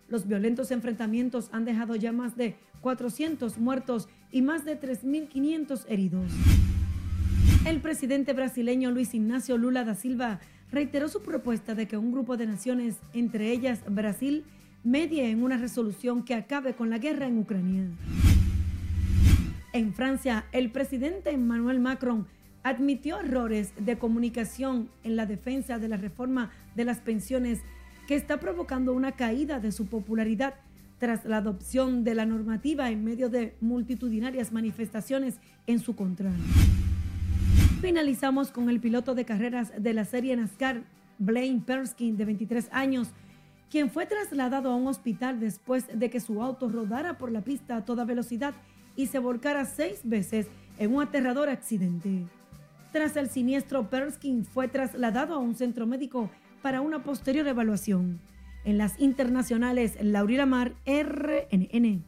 Los 0.09 0.27
violentos 0.27 0.73
enfrentamientos 0.73 1.49
han 1.53 1.65
dejado 1.65 1.95
ya 1.95 2.11
más 2.11 2.37
de 2.37 2.57
400 2.81 3.59
muertos 3.59 4.09
y 4.33 4.43
más 4.43 4.65
de 4.65 4.81
3.500 4.81 5.85
heridos. 5.89 6.33
El 7.65 7.81
presidente 7.81 8.33
brasileño 8.33 8.91
Luis 8.91 9.15
Ignacio 9.15 9.57
Lula 9.57 9.85
da 9.85 9.95
Silva 9.95 10.41
reiteró 10.73 11.07
su 11.07 11.23
propuesta 11.23 11.77
de 11.77 11.87
que 11.87 11.97
un 11.97 12.11
grupo 12.11 12.37
de 12.37 12.49
naciones, 12.49 12.97
entre 13.13 13.53
ellas 13.53 13.81
Brasil, 13.89 14.45
medie 14.83 15.31
en 15.31 15.45
una 15.45 15.59
resolución 15.59 16.25
que 16.25 16.35
acabe 16.35 16.75
con 16.75 16.91
la 16.91 16.99
guerra 16.99 17.29
en 17.29 17.39
Ucrania. 17.39 17.85
En 19.73 19.95
Francia, 19.95 20.47
el 20.51 20.73
presidente 20.73 21.31
Emmanuel 21.31 21.79
Macron 21.79 22.27
admitió 22.65 23.21
errores 23.21 23.73
de 23.79 23.99
comunicación 23.99 24.89
en 25.05 25.15
la 25.15 25.27
defensa 25.27 25.79
de 25.79 25.87
la 25.87 25.99
reforma 25.99 26.51
de 26.75 26.85
las 26.85 26.99
pensiones 26.99 27.61
que 28.09 28.17
está 28.17 28.41
provocando 28.41 28.93
una 28.93 29.13
caída 29.13 29.61
de 29.61 29.71
su 29.71 29.87
popularidad 29.87 30.55
tras 30.99 31.25
la 31.27 31.37
adopción 31.37 32.05
de 32.05 32.15
la 32.15 32.25
normativa 32.25 32.91
en 32.91 33.05
medio 33.05 33.29
de 33.29 33.55
multitudinarias 33.61 34.51
manifestaciones 34.51 35.37
en 35.67 35.79
su 35.79 35.95
contra. 35.95 36.33
Finalizamos 37.83 38.51
con 38.51 38.71
el 38.71 38.81
piloto 38.81 39.15
de 39.15 39.27
carreras 39.27 39.73
de 39.79 39.93
la 39.93 40.07
serie 40.07 40.35
NASCAR, 40.35 40.85
Blaine 41.19 41.61
Perskin, 41.61 42.17
de 42.17 42.25
23 42.25 42.69
años, 42.73 43.09
quien 43.71 43.91
fue 43.91 44.07
trasladado 44.07 44.71
a 44.71 44.77
un 44.77 44.87
hospital 44.87 45.39
después 45.39 45.85
de 45.93 46.09
que 46.09 46.21
su 46.21 46.43
auto 46.43 46.71
rodara 46.71 47.19
por 47.19 47.31
la 47.31 47.43
pista 47.43 47.77
a 47.77 47.85
toda 47.85 48.07
velocidad 48.07 48.55
y 48.97 49.07
se 49.07 49.19
volcara 49.19 49.67
seis 49.67 50.01
veces 50.05 50.47
en 50.79 50.95
un 50.95 51.03
aterrador 51.03 51.51
accidente. 51.51 52.25
Tras 52.95 53.17
el 53.17 53.29
siniestro, 53.29 53.91
Perskin 53.91 54.45
fue 54.45 54.69
trasladado 54.69 55.35
a 55.35 55.39
un 55.39 55.57
centro 55.57 55.85
médico 55.85 56.31
para 56.63 56.81
una 56.81 57.03
posterior 57.03 57.45
evaluación. 57.49 58.21
En 58.65 58.79
las 58.79 59.01
internacionales, 59.01 59.99
Laurila 60.01 60.47
Mar, 60.47 60.77
RNN. 60.87 62.05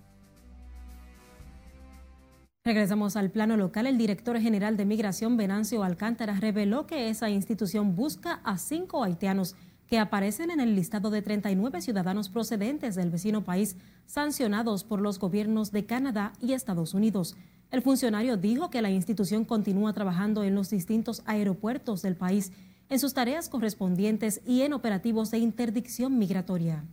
Regresamos 2.64 3.16
al 3.16 3.32
plano 3.32 3.56
local. 3.56 3.88
El 3.88 3.98
director 3.98 4.38
general 4.38 4.76
de 4.76 4.84
Migración, 4.84 5.36
Venancio 5.36 5.82
Alcántara, 5.82 6.38
reveló 6.38 6.86
que 6.86 7.08
esa 7.08 7.30
institución 7.30 7.96
busca 7.96 8.40
a 8.44 8.56
cinco 8.56 9.02
haitianos 9.02 9.56
que 9.88 9.98
aparecen 9.98 10.52
en 10.52 10.60
el 10.60 10.76
listado 10.76 11.10
de 11.10 11.20
39 11.20 11.80
ciudadanos 11.80 12.28
procedentes 12.28 12.94
del 12.94 13.10
vecino 13.10 13.42
país 13.42 13.76
sancionados 14.04 14.84
por 14.84 15.00
los 15.00 15.18
gobiernos 15.18 15.72
de 15.72 15.84
Canadá 15.84 16.32
y 16.40 16.52
Estados 16.52 16.94
Unidos. 16.94 17.36
El 17.70 17.82
funcionario 17.82 18.36
dijo 18.36 18.70
que 18.70 18.80
la 18.80 18.90
institución 18.90 19.44
continúa 19.44 19.92
trabajando 19.92 20.44
en 20.44 20.54
los 20.54 20.70
distintos 20.70 21.22
aeropuertos 21.26 22.02
del 22.02 22.16
país 22.16 22.52
en 22.88 23.00
sus 23.00 23.14
tareas 23.14 23.48
correspondientes 23.48 24.40
y 24.46 24.62
en 24.62 24.72
operativos 24.72 25.30
de 25.30 25.38
interdicción 25.38 26.18
migratoria. 26.18 26.84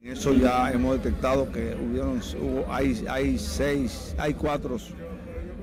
En 0.00 0.12
eso 0.12 0.34
ya 0.34 0.70
hemos 0.70 1.02
detectado 1.02 1.50
que 1.50 1.74
hubieron, 1.74 2.20
hay, 2.68 3.04
hay 3.08 3.38
seis, 3.38 4.14
hay 4.18 4.34
cuatro 4.34 4.76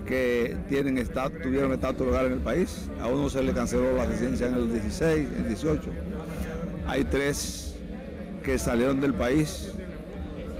que 0.05 0.57
tienen 0.67 0.95
tuvieron 1.41 1.71
estatus 1.73 2.05
legal 2.05 2.25
en 2.27 2.33
el 2.33 2.39
país. 2.39 2.89
A 2.99 3.07
uno 3.07 3.29
se 3.29 3.43
le 3.43 3.53
canceló 3.53 3.95
la 3.95 4.05
residencia 4.05 4.47
en 4.47 4.55
el 4.55 4.71
16, 4.71 5.29
en 5.29 5.41
el 5.43 5.47
18. 5.47 5.89
Hay 6.87 7.03
tres 7.05 7.75
que 8.43 8.59
salieron 8.59 8.99
del 8.99 9.13
país 9.13 9.71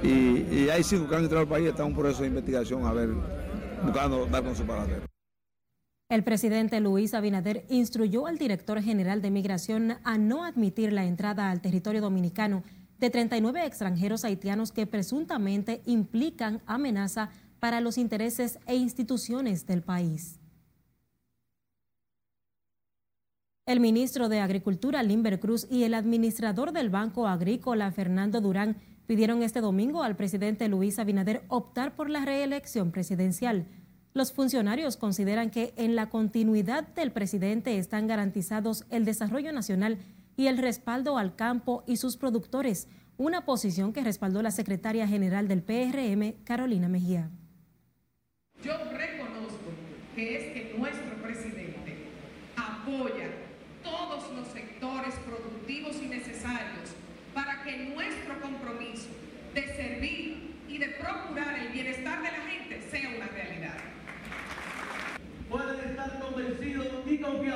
y, 0.06 0.70
hay 0.70 0.84
cinco 0.84 1.08
que 1.08 1.16
han 1.16 1.24
entrado 1.24 1.44
al 1.44 1.50
país, 1.50 1.68
está 1.68 1.84
un 1.84 1.96
proceso 1.96 2.22
de 2.22 2.30
investigación 2.30 2.86
a 2.86 2.94
ver, 2.94 3.10
buscando 3.84 4.26
dar 4.28 4.44
con 4.44 4.56
su 4.56 4.66
paradero. 4.66 5.04
El 6.10 6.24
presidente 6.24 6.80
Luis 6.80 7.14
Abinader 7.14 7.66
instruyó 7.70 8.28
al 8.28 8.38
director 8.38 8.82
general 8.82 9.22
de 9.22 9.32
Migración 9.32 9.98
a 10.04 10.18
no 10.18 10.44
admitir 10.44 10.94
la 10.94 11.06
entrada 11.06 11.50
al 11.50 11.62
territorio 11.62 12.02
dominicano 12.02 12.64
de 13.00 13.10
39 13.10 13.66
extranjeros 13.66 14.24
haitianos 14.24 14.72
que 14.72 14.86
presuntamente 14.86 15.82
implican 15.86 16.62
amenaza 16.68 17.32
para 17.60 17.82
los 17.82 17.98
intereses 17.98 18.60
e 18.68 18.76
instituciones 18.76 19.66
del 19.66 19.82
país. 19.82 20.40
El 23.66 23.80
ministro 23.80 24.30
de 24.30 24.42
Agricultura, 24.42 25.02
Limber 25.02 25.40
Cruz, 25.40 25.66
y 25.72 25.84
el 25.84 25.96
administrador 25.96 26.72
del 26.72 26.92
Banco 26.92 27.28
Agrícola, 27.28 27.92
Fernando 27.92 28.40
Durán, 28.40 28.78
pidieron 29.08 29.44
este 29.44 29.62
domingo 29.62 30.04
al 30.04 30.16
presidente 30.16 30.68
Luis 30.68 31.00
Abinader 31.00 31.44
optar 31.48 31.96
por 31.96 32.10
la 32.10 32.26
reelección 32.26 32.92
presidencial. 32.92 33.68
Los 34.14 34.32
funcionarios 34.32 34.98
consideran 34.98 35.50
que 35.50 35.74
en 35.76 35.96
la 35.96 36.10
continuidad 36.10 36.88
del 36.88 37.12
presidente 37.12 37.78
están 37.78 38.08
garantizados 38.08 38.86
el 38.90 39.06
desarrollo 39.06 39.52
nacional 39.52 40.00
y 40.38 40.48
el 40.48 40.58
respaldo 40.58 41.18
al 41.18 41.36
campo 41.36 41.84
y 41.86 41.98
sus 41.98 42.18
productores, 42.18 42.88
una 43.18 43.46
posición 43.46 43.94
que 43.94 44.04
respaldó 44.04 44.42
la 44.42 44.52
secretaria 44.52 45.08
general 45.08 45.48
del 45.48 45.64
PRM, 45.64 46.44
Carolina 46.44 46.90
Mejía. 46.90 47.30
Yo 48.64 48.74
reconozco 48.92 49.72
que 50.16 50.38
es 50.38 50.54
que 50.54 50.78
nuestro 50.78 51.16
presidente 51.22 52.08
apoya 52.56 53.30
todos 53.84 54.32
los 54.34 54.48
sectores 54.48 55.14
productivos 55.26 55.96
y 56.02 56.08
necesarios 56.08 56.96
para 57.34 57.64
que 57.64 57.94
nuestro 57.94 58.40
compromiso 58.42 59.08
de 59.54 59.62
servir 59.76 60.56
y 60.68 60.78
de 60.78 60.88
procurar 60.88 61.60
el 61.60 61.74
bienestar 61.74 62.22
de 62.22 62.32
la 62.32 62.44
gente 62.50 62.82
sea 62.90 63.10
una 63.16 63.28
realidad. 63.28 63.78
Pueden 65.50 65.90
estar 65.90 66.20
convencidos 66.20 66.88
y 67.34 67.48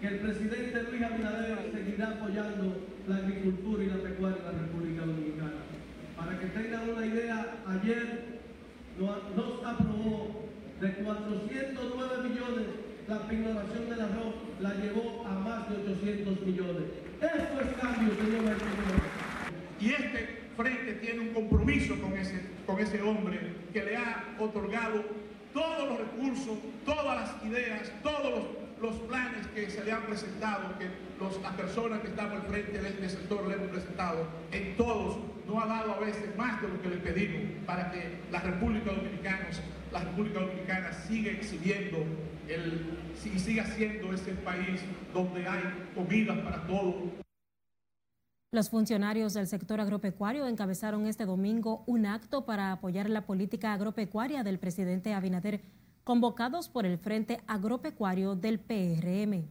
que 0.00 0.08
el 0.08 0.18
presidente 0.18 0.82
Luis 0.90 1.02
Abinader 1.02 1.70
seguirá 1.72 2.10
apoyando 2.10 2.88
la 3.06 3.16
agricultura 3.16 3.84
y 3.84 3.86
la 3.86 3.96
pecuaria 3.96 4.38
en 4.38 4.44
la 4.44 4.62
República 4.62 5.06
Dominicana. 5.06 5.52
Para 6.16 6.38
que 6.40 6.46
tengan 6.46 6.90
una 6.90 7.06
idea, 7.06 7.56
ayer 7.68 8.40
nos 8.98 9.64
aprobó 9.64 10.48
de 10.80 10.92
409 10.92 12.28
millones 12.28 12.66
la 13.06 13.26
pignoración 13.28 13.88
del 13.88 14.00
arroz, 14.00 14.34
la 14.60 14.74
llevó 14.74 15.24
a 15.26 15.38
más 15.38 15.70
de 15.70 15.76
800 15.76 16.46
millones. 16.46 16.84
Esto 17.20 17.60
es 17.60 17.76
cambio, 17.80 18.14
señor 18.14 18.56
Y 19.80 19.90
este 19.90 20.38
frente 20.56 20.92
tiene 20.94 21.20
un 21.20 21.28
compromiso 21.28 21.98
con 22.00 22.12
ese, 22.14 22.40
con 22.66 22.78
ese 22.80 23.00
hombre 23.02 23.38
que 23.72 23.84
le 23.84 23.96
ha 23.96 24.36
otorgado 24.38 25.04
todos 25.52 25.88
los 25.88 25.98
recursos, 25.98 26.58
todas 26.84 27.20
las 27.20 27.44
ideas, 27.44 27.90
todos 28.02 28.44
los 28.80 28.94
planes 29.08 29.46
que 29.48 29.70
se 29.70 29.84
le 29.84 29.92
han 29.92 30.02
presentado, 30.02 30.78
que 30.78 30.88
las 31.42 31.54
personas 31.54 32.00
que 32.00 32.08
están 32.08 32.30
al 32.30 32.42
frente 32.42 32.78
de 32.78 32.88
este 32.88 33.08
sector 33.08 33.46
le 33.46 33.54
hemos 33.54 33.68
presentado, 33.68 34.26
en 34.52 34.76
todos 34.76 35.18
no 35.46 35.60
ha 35.60 35.66
dado 35.66 35.94
a 35.94 35.98
veces 35.98 36.36
más 36.36 36.60
de 36.60 36.68
lo 36.68 36.80
que 36.82 36.88
le 36.90 36.96
pedimos 36.98 37.64
para 37.66 37.90
que 37.90 38.18
la 38.30 38.40
República 38.40 38.92
Dominicana, 38.92 39.48
la 39.92 40.00
República 40.00 40.40
Dominicana 40.40 40.92
siga 40.92 41.32
exhibiendo 41.32 42.04
el, 42.48 42.98
y 43.24 43.38
siga 43.38 43.64
siendo 43.64 44.12
ese 44.12 44.32
país 44.32 44.80
donde 45.14 45.48
hay 45.48 45.62
comida 45.94 46.42
para 46.44 46.66
todos. 46.66 46.94
Los 48.50 48.70
funcionarios 48.70 49.34
del 49.34 49.46
sector 49.46 49.78
agropecuario 49.78 50.46
encabezaron 50.46 51.06
este 51.06 51.26
domingo 51.26 51.84
un 51.86 52.06
acto 52.06 52.46
para 52.46 52.72
apoyar 52.72 53.10
la 53.10 53.26
política 53.26 53.74
agropecuaria 53.74 54.42
del 54.42 54.58
presidente 54.58 55.12
Abinader 55.12 55.60
convocados 56.02 56.70
por 56.70 56.86
el 56.86 56.96
Frente 56.96 57.42
Agropecuario 57.46 58.34
del 58.36 58.58
PRM. 58.58 59.46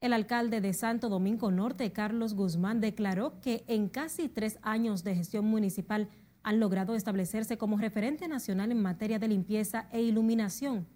El 0.00 0.12
alcalde 0.12 0.60
de 0.60 0.72
Santo 0.72 1.08
Domingo 1.08 1.52
Norte, 1.52 1.92
Carlos 1.92 2.34
Guzmán, 2.34 2.80
declaró 2.80 3.40
que 3.40 3.64
en 3.68 3.88
casi 3.88 4.28
tres 4.28 4.58
años 4.62 5.04
de 5.04 5.14
gestión 5.14 5.44
municipal 5.44 6.08
han 6.42 6.58
logrado 6.58 6.96
establecerse 6.96 7.58
como 7.58 7.78
referente 7.78 8.26
nacional 8.26 8.72
en 8.72 8.82
materia 8.82 9.20
de 9.20 9.28
limpieza 9.28 9.88
e 9.92 10.02
iluminación. 10.02 10.88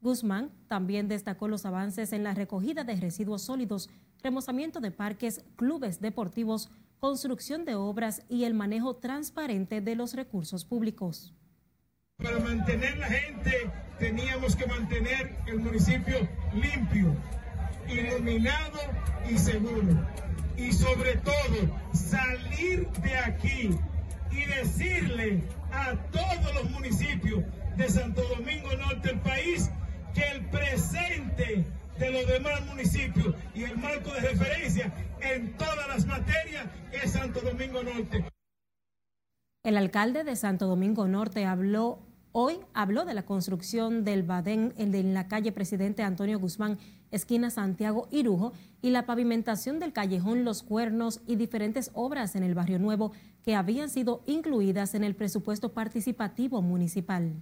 Guzmán 0.00 0.50
también 0.66 1.08
destacó 1.08 1.48
los 1.48 1.66
avances 1.66 2.14
en 2.14 2.24
la 2.24 2.32
recogida 2.32 2.84
de 2.84 2.96
residuos 2.96 3.42
sólidos, 3.42 3.90
remozamiento 4.22 4.80
de 4.80 4.90
parques, 4.90 5.44
clubes 5.56 6.00
deportivos, 6.00 6.70
construcción 6.98 7.64
de 7.64 7.74
obras 7.74 8.22
y 8.28 8.44
el 8.44 8.54
manejo 8.54 8.96
transparente 8.96 9.80
de 9.80 9.96
los 9.96 10.14
recursos 10.14 10.64
públicos. 10.64 11.34
Para 12.22 12.38
mantener 12.38 12.98
la 12.98 13.06
gente 13.06 13.70
teníamos 13.98 14.54
que 14.54 14.66
mantener 14.66 15.36
el 15.46 15.60
municipio 15.60 16.28
limpio, 16.52 17.16
iluminado 17.88 18.78
y 19.30 19.38
seguro. 19.38 20.06
Y 20.56 20.72
sobre 20.72 21.16
todo, 21.16 21.80
salir 21.92 22.86
de 23.02 23.16
aquí 23.16 23.70
y 24.30 24.44
decirle 24.44 25.42
a 25.72 25.96
todos 26.10 26.54
los 26.54 26.70
municipios 26.70 27.42
de 27.76 27.88
Santo 27.88 28.22
Domingo 28.36 28.68
Norte 28.76 29.08
del 29.08 29.20
país 29.20 29.70
que 30.14 30.22
el 30.32 30.44
presente 30.46 31.64
de 32.00 32.10
los 32.10 32.26
demás 32.26 32.66
municipios 32.66 33.34
y 33.54 33.64
el 33.64 33.76
marco 33.76 34.10
de 34.14 34.20
referencia 34.20 34.92
en 35.20 35.56
todas 35.58 35.86
las 35.86 36.06
materias 36.06 36.66
es 36.90 37.12
Santo 37.12 37.40
Domingo 37.40 37.82
Norte. 37.82 38.24
El 39.62 39.76
alcalde 39.76 40.24
de 40.24 40.34
Santo 40.34 40.66
Domingo 40.66 41.06
Norte 41.06 41.44
habló 41.44 42.00
Hoy 42.32 42.60
habló 42.74 43.04
de 43.04 43.12
la 43.12 43.24
construcción 43.24 44.04
del 44.04 44.22
Badén 44.22 44.72
en 44.76 45.14
la 45.14 45.26
calle 45.26 45.50
Presidente 45.50 46.04
Antonio 46.04 46.38
Guzmán, 46.38 46.78
esquina 47.10 47.50
Santiago 47.50 48.06
Irujo, 48.12 48.52
y 48.80 48.90
la 48.90 49.04
pavimentación 49.04 49.80
del 49.80 49.92
callejón 49.92 50.44
Los 50.44 50.62
Cuernos 50.62 51.22
y 51.26 51.34
diferentes 51.34 51.90
obras 51.92 52.36
en 52.36 52.44
el 52.44 52.54
Barrio 52.54 52.78
Nuevo 52.78 53.10
que 53.42 53.56
habían 53.56 53.90
sido 53.90 54.22
incluidas 54.26 54.94
en 54.94 55.02
el 55.02 55.16
presupuesto 55.16 55.72
participativo 55.72 56.62
municipal. 56.62 57.34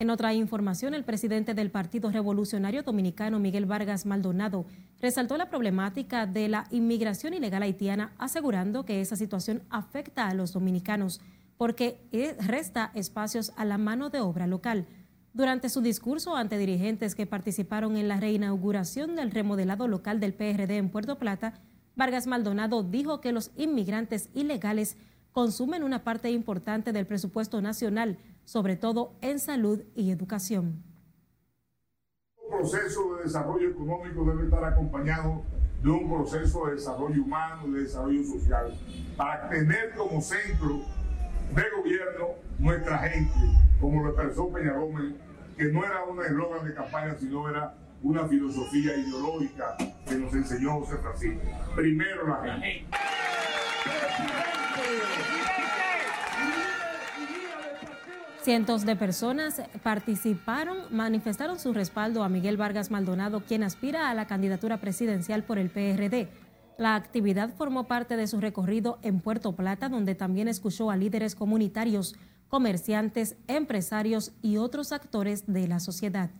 En 0.00 0.10
otra 0.10 0.32
información, 0.32 0.94
el 0.94 1.02
presidente 1.02 1.54
del 1.54 1.72
Partido 1.72 2.12
Revolucionario 2.12 2.84
Dominicano, 2.84 3.40
Miguel 3.40 3.66
Vargas 3.66 4.06
Maldonado, 4.06 4.64
resaltó 5.00 5.36
la 5.36 5.50
problemática 5.50 6.24
de 6.24 6.46
la 6.46 6.68
inmigración 6.70 7.34
ilegal 7.34 7.64
haitiana, 7.64 8.12
asegurando 8.16 8.84
que 8.84 9.00
esa 9.00 9.16
situación 9.16 9.64
afecta 9.70 10.28
a 10.28 10.34
los 10.34 10.52
dominicanos 10.52 11.20
porque 11.56 12.00
eh, 12.12 12.36
resta 12.38 12.92
espacios 12.94 13.52
a 13.56 13.64
la 13.64 13.76
mano 13.76 14.08
de 14.08 14.20
obra 14.20 14.46
local. 14.46 14.86
Durante 15.32 15.68
su 15.68 15.80
discurso 15.80 16.36
ante 16.36 16.58
dirigentes 16.58 17.16
que 17.16 17.26
participaron 17.26 17.96
en 17.96 18.06
la 18.06 18.20
reinauguración 18.20 19.16
del 19.16 19.32
remodelado 19.32 19.88
local 19.88 20.20
del 20.20 20.32
PRD 20.32 20.76
en 20.76 20.90
Puerto 20.90 21.18
Plata, 21.18 21.54
Vargas 21.96 22.28
Maldonado 22.28 22.84
dijo 22.84 23.20
que 23.20 23.32
los 23.32 23.50
inmigrantes 23.56 24.30
ilegales 24.32 24.96
consumen 25.32 25.82
una 25.82 26.04
parte 26.04 26.30
importante 26.30 26.92
del 26.92 27.06
presupuesto 27.06 27.60
nacional, 27.60 28.16
sobre 28.48 28.76
todo 28.76 29.12
en 29.20 29.38
salud 29.38 29.82
y 29.94 30.10
educación. 30.10 30.82
Un 32.42 32.60
proceso 32.60 33.16
de 33.16 33.24
desarrollo 33.24 33.68
económico 33.68 34.24
debe 34.24 34.44
estar 34.44 34.64
acompañado 34.64 35.42
de 35.82 35.90
un 35.90 36.08
proceso 36.08 36.64
de 36.66 36.76
desarrollo 36.76 37.22
humano, 37.22 37.70
de 37.70 37.82
desarrollo 37.82 38.24
social, 38.24 38.74
para 39.18 39.50
tener 39.50 39.94
como 39.94 40.22
centro 40.22 40.80
de 41.54 41.62
gobierno 41.76 42.28
nuestra 42.58 42.96
gente, 43.00 43.38
como 43.82 44.02
lo 44.02 44.08
expresó 44.12 44.50
Peña 44.50 44.72
Gómez, 44.72 45.12
que 45.58 45.64
no 45.64 45.84
era 45.84 46.04
un 46.04 46.24
eslogan 46.24 46.66
de 46.66 46.72
campaña, 46.72 47.16
sino 47.20 47.50
era 47.50 47.74
una 48.02 48.26
filosofía 48.28 48.96
ideológica 48.96 49.76
que 50.06 50.14
nos 50.14 50.32
enseñó 50.32 50.80
José 50.80 50.96
Francisco. 50.96 51.42
Primero 51.76 52.26
la 52.26 52.42
gente. 52.44 52.86
Cientos 58.48 58.86
de 58.86 58.96
personas 58.96 59.60
participaron, 59.82 60.78
manifestaron 60.90 61.58
su 61.58 61.74
respaldo 61.74 62.24
a 62.24 62.30
Miguel 62.30 62.56
Vargas 62.56 62.90
Maldonado, 62.90 63.42
quien 63.44 63.62
aspira 63.62 64.08
a 64.08 64.14
la 64.14 64.26
candidatura 64.26 64.80
presidencial 64.80 65.44
por 65.44 65.58
el 65.58 65.68
PRD. 65.68 66.28
La 66.78 66.94
actividad 66.94 67.52
formó 67.52 67.84
parte 67.84 68.16
de 68.16 68.26
su 68.26 68.40
recorrido 68.40 69.00
en 69.02 69.20
Puerto 69.20 69.54
Plata, 69.54 69.90
donde 69.90 70.14
también 70.14 70.48
escuchó 70.48 70.90
a 70.90 70.96
líderes 70.96 71.34
comunitarios, 71.34 72.16
comerciantes, 72.48 73.36
empresarios 73.48 74.32
y 74.40 74.56
otros 74.56 74.92
actores 74.92 75.44
de 75.46 75.68
la 75.68 75.78
sociedad. 75.78 76.30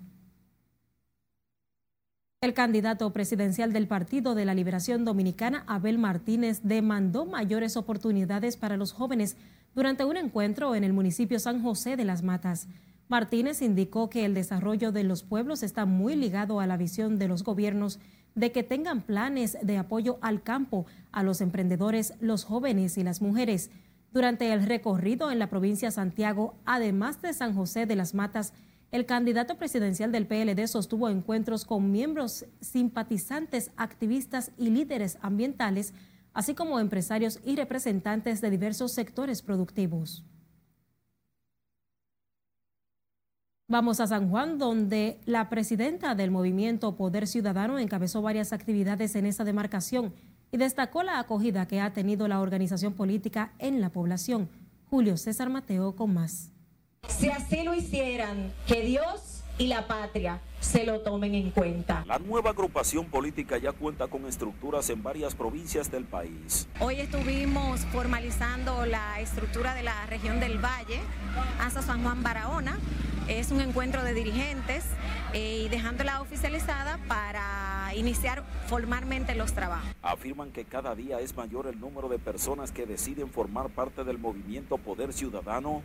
El 2.41 2.55
candidato 2.55 3.13
presidencial 3.13 3.75
del 3.75 3.87
Partido 3.87 4.35
de 4.35 4.47
la 4.47 4.55
Liberación 4.55 5.05
Dominicana, 5.05 5.63
Abel 5.67 5.99
Martínez, 5.99 6.61
demandó 6.63 7.27
mayores 7.27 7.77
oportunidades 7.77 8.57
para 8.57 8.79
los 8.79 8.95
jóvenes 8.95 9.37
durante 9.75 10.05
un 10.05 10.17
encuentro 10.17 10.75
en 10.75 10.85
el 10.85 10.93
municipio 10.93 11.39
San 11.39 11.63
José 11.63 11.97
de 11.97 12.05
las 12.05 12.23
Matas. 12.23 12.69
Martínez 13.09 13.63
indicó 13.63 14.11
que 14.11 14.25
el 14.25 14.35
desarrollo 14.35 14.93
de 14.93 15.05
los 15.05 15.23
pueblos 15.23 15.63
está 15.63 15.87
muy 15.87 16.15
ligado 16.15 16.61
a 16.61 16.67
la 16.67 16.77
visión 16.77 17.19
de 17.19 17.29
los 17.29 17.43
gobiernos 17.43 18.01
de 18.35 18.53
que 18.53 18.63
tengan 18.63 19.03
planes 19.03 19.57
de 19.63 19.79
apoyo 19.79 20.19
al 20.21 20.43
campo, 20.43 20.87
a 21.11 21.23
los 21.23 21.41
emprendedores, 21.41 22.15
los 22.21 22.45
jóvenes 22.45 22.99
y 22.99 23.03
las 23.03 23.23
mujeres. 23.23 23.71
Durante 24.13 24.53
el 24.53 24.65
recorrido 24.65 25.31
en 25.31 25.39
la 25.39 25.51
provincia 25.51 25.89
de 25.89 25.93
Santiago, 25.93 26.55
además 26.65 27.21
de 27.21 27.33
San 27.33 27.55
José 27.55 27.87
de 27.87 27.97
las 27.97 28.15
Matas, 28.15 28.53
el 28.91 29.05
candidato 29.05 29.57
presidencial 29.57 30.13
del 30.13 30.27
PLD 30.27 30.67
sostuvo 30.67 31.11
encuentros 31.11 31.67
con 31.67 31.91
miembros 31.91 32.47
simpatizantes, 32.61 33.71
activistas 33.77 34.51
y 34.57 34.71
líderes 34.71 35.19
ambientales, 35.21 35.93
así 36.39 36.55
como 36.55 36.79
empresarios 36.79 37.41
y 37.45 37.57
representantes 37.57 38.41
de 38.41 38.49
diversos 38.49 38.93
sectores 38.93 39.43
productivos. 39.43 40.25
Vamos 43.67 43.99
a 43.99 44.07
San 44.07 44.31
Juan, 44.31 44.57
donde 44.57 45.19
la 45.25 45.49
presidenta 45.49 46.15
del 46.15 46.31
movimiento 46.31 46.95
Poder 46.95 47.27
Ciudadano 47.27 47.81
encabezó 47.81 48.23
varias 48.23 48.53
actividades 48.53 49.17
en 49.17 49.27
esa 49.27 49.43
demarcación 49.43 50.15
y 50.53 50.59
destacó 50.59 51.03
la 51.03 51.19
acogida 51.19 51.67
que 51.67 51.81
ha 51.81 51.93
tenido 51.93 52.29
la 52.29 52.41
organización 52.41 52.93
política 52.93 53.53
en 53.59 53.81
la 53.81 53.91
población. 53.91 54.49
Julio 54.89 55.17
César 55.17 55.51
Mateo 55.51 55.97
con 55.97 56.15
más. 56.15 56.53
Si 57.09 57.31
así 57.31 57.65
lo 57.65 57.75
hicieran, 57.75 58.53
que 58.69 58.83
Dios 58.83 59.38
y 59.59 59.67
la 59.67 59.87
patria 59.87 60.41
se 60.61 60.85
lo 60.85 61.01
tomen 61.01 61.35
en 61.35 61.51
cuenta. 61.51 62.05
La 62.07 62.19
nueva 62.19 62.51
agrupación 62.51 63.07
política 63.07 63.59
ya 63.59 63.73
cuenta 63.73 64.07
con 64.07 64.27
estructuras 64.27 64.89
en 64.91 65.03
varias 65.03 65.35
provincias 65.35 65.91
del 65.91 66.05
país. 66.05 66.69
Hoy 66.81 67.01
estuvimos 67.01 67.81
formalizando 67.87 68.87
la 68.87 69.21
estructura 69.21 69.75
de 69.75 69.83
la 69.83 70.07
región 70.07 70.41
del 70.41 70.59
Valle 70.59 71.01
hasta 71.61 71.83
San 71.83 72.03
Juan 72.03 72.23
Barahona 72.23 72.79
es 73.29 73.51
un 73.51 73.61
encuentro 73.61 74.03
de 74.03 74.15
dirigentes 74.15 74.85
eh, 75.35 75.65
y 75.65 75.69
dejándola 75.69 76.23
oficializada 76.23 76.99
para 77.09 77.93
iniciar 77.95 78.43
formalmente 78.69 79.35
los 79.35 79.53
trabajos. 79.53 79.89
Afirman 80.01 80.51
que 80.51 80.65
cada 80.65 80.95
día 80.95 81.21
es 81.21 81.37
mayor 81.37 81.67
el 81.67 81.79
número 81.79 82.09
de 82.09 82.19
personas 82.19 82.73
que 82.73 82.87
deciden 82.87 83.29
formar 83.29 83.69
parte 83.69 84.05
del 84.05 84.19
movimiento 84.19 84.79
Poder 84.79 85.13
Ciudadano 85.13 85.83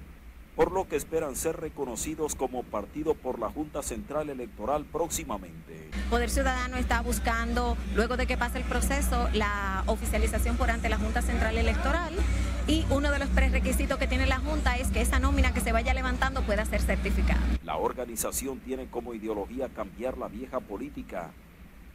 por 0.56 0.72
lo 0.72 0.88
que 0.88 0.96
esperan 0.96 1.36
ser 1.36 1.58
reconocidos 1.58 2.36
como 2.36 2.64
partido 2.64 3.16
por 3.16 3.40
la 3.40 3.50
Junta 3.50 3.82
Central 3.82 4.30
Electoral 4.30 4.86
próximamente. 4.86 5.90
Poder 6.10 6.30
Ciudadano 6.30 6.78
está 6.78 7.02
buscando, 7.02 7.76
luego 7.96 8.18
de 8.18 8.28
que 8.28 8.38
pase 8.38 8.60
el 8.60 8.64
proceso, 8.64 9.30
la 9.34 9.84
oficialización 9.88 10.58
por 10.58 10.70
ante 10.70 10.90
la 10.90 10.98
Junta 10.98 11.22
Central 11.22 11.58
Electoral 11.58 12.14
y 12.68 12.86
uno 12.90 13.12
de 13.12 13.20
los 13.20 13.30
prerequisitos 13.30 13.98
que 13.98 14.08
tiene 14.08 14.26
la 14.28 14.40
Junta 14.40 14.78
es 14.78 14.90
que 14.90 15.02
esa 15.02 15.20
nómina 15.20 15.54
que 15.54 15.62
se 15.62 15.72
vaya 15.72 15.94
levantando 15.94 16.42
pueda 16.44 16.66
ser 16.66 16.82
certificada. 16.82 17.42
La 17.64 17.78
organización 17.78 18.60
tiene 18.60 18.88
como 18.88 19.14
ideología 19.14 19.70
cambiar 19.70 20.18
la 20.18 20.28
vieja 20.28 20.60
política, 20.60 21.32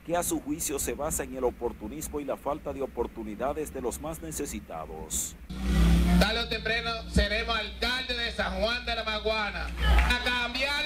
que 0.04 0.16
a 0.16 0.22
su 0.22 0.40
juicio 0.40 0.78
se 0.78 0.94
basa 0.94 1.22
en 1.22 1.36
el 1.36 1.44
oportunismo 1.44 2.18
y 2.18 2.24
la 2.24 2.36
falta 2.36 2.72
de 2.72 2.82
oportunidades 2.82 3.72
de 3.72 3.82
los 3.82 4.00
más 4.00 4.20
necesitados. 4.22 5.36
Tarde 6.18 6.40
o 6.40 6.48
temprano 6.48 6.90
seremos 7.10 7.56
alcalde 7.56 7.97
de 7.97 7.97
San 8.38 8.54
Juan 8.60 8.86
de 8.86 8.94
la 8.94 9.02
Maguana. 9.02 9.66
A 9.84 10.22
cambiar 10.22 10.84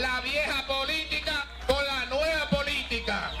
la 0.00 0.18
vieja 0.22 0.66
política 0.66 1.44
por 1.66 1.84
la 1.84 2.06
nueva 2.06 2.48
política. 2.48 3.32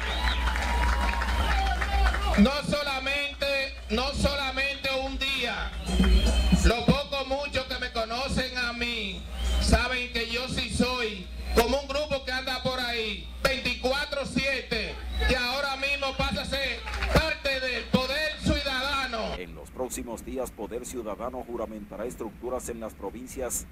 Próximos 19.96 20.26
días, 20.26 20.50
Poder 20.50 20.84
Ciudadano 20.84 21.42
juramentará 21.42 22.04
estructuras 22.04 22.68
en 22.68 22.80
las 22.80 22.92
provincias 22.92 23.64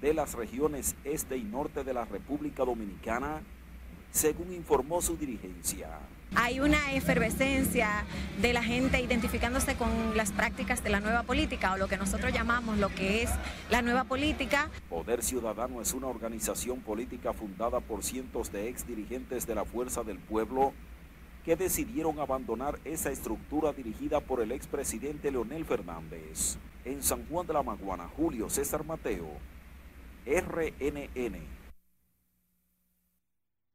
de 0.00 0.14
las 0.14 0.34
regiones 0.34 0.94
este 1.02 1.36
y 1.36 1.42
norte 1.42 1.82
de 1.82 1.92
la 1.92 2.04
República 2.04 2.64
Dominicana, 2.64 3.40
según 4.12 4.52
informó 4.52 5.02
su 5.02 5.16
dirigencia. 5.16 5.88
Hay 6.36 6.60
una 6.60 6.92
efervescencia 6.92 8.04
de 8.40 8.52
la 8.52 8.62
gente 8.62 9.00
identificándose 9.00 9.74
con 9.74 10.16
las 10.16 10.30
prácticas 10.30 10.84
de 10.84 10.90
la 10.90 11.00
nueva 11.00 11.24
política 11.24 11.72
o 11.72 11.78
lo 11.78 11.88
que 11.88 11.96
nosotros 11.96 12.32
llamamos 12.32 12.78
lo 12.78 12.88
que 12.90 13.24
es 13.24 13.30
la 13.68 13.82
nueva 13.82 14.04
política. 14.04 14.70
Poder 14.88 15.24
Ciudadano 15.24 15.82
es 15.82 15.94
una 15.94 16.06
organización 16.06 16.78
política 16.78 17.32
fundada 17.32 17.80
por 17.80 18.04
cientos 18.04 18.52
de 18.52 18.68
ex 18.68 18.86
dirigentes 18.86 19.48
de 19.48 19.56
la 19.56 19.64
Fuerza 19.64 20.04
del 20.04 20.20
Pueblo 20.20 20.74
que 21.46 21.54
decidieron 21.54 22.18
abandonar 22.18 22.80
esa 22.84 23.12
estructura 23.12 23.72
dirigida 23.72 24.20
por 24.20 24.40
el 24.40 24.50
expresidente 24.50 25.30
Leonel 25.30 25.64
Fernández. 25.64 26.58
En 26.84 27.04
San 27.04 27.24
Juan 27.28 27.46
de 27.46 27.52
la 27.52 27.62
Maguana, 27.62 28.08
Julio 28.16 28.50
César 28.50 28.84
Mateo, 28.84 29.28
RNN. 30.26 31.36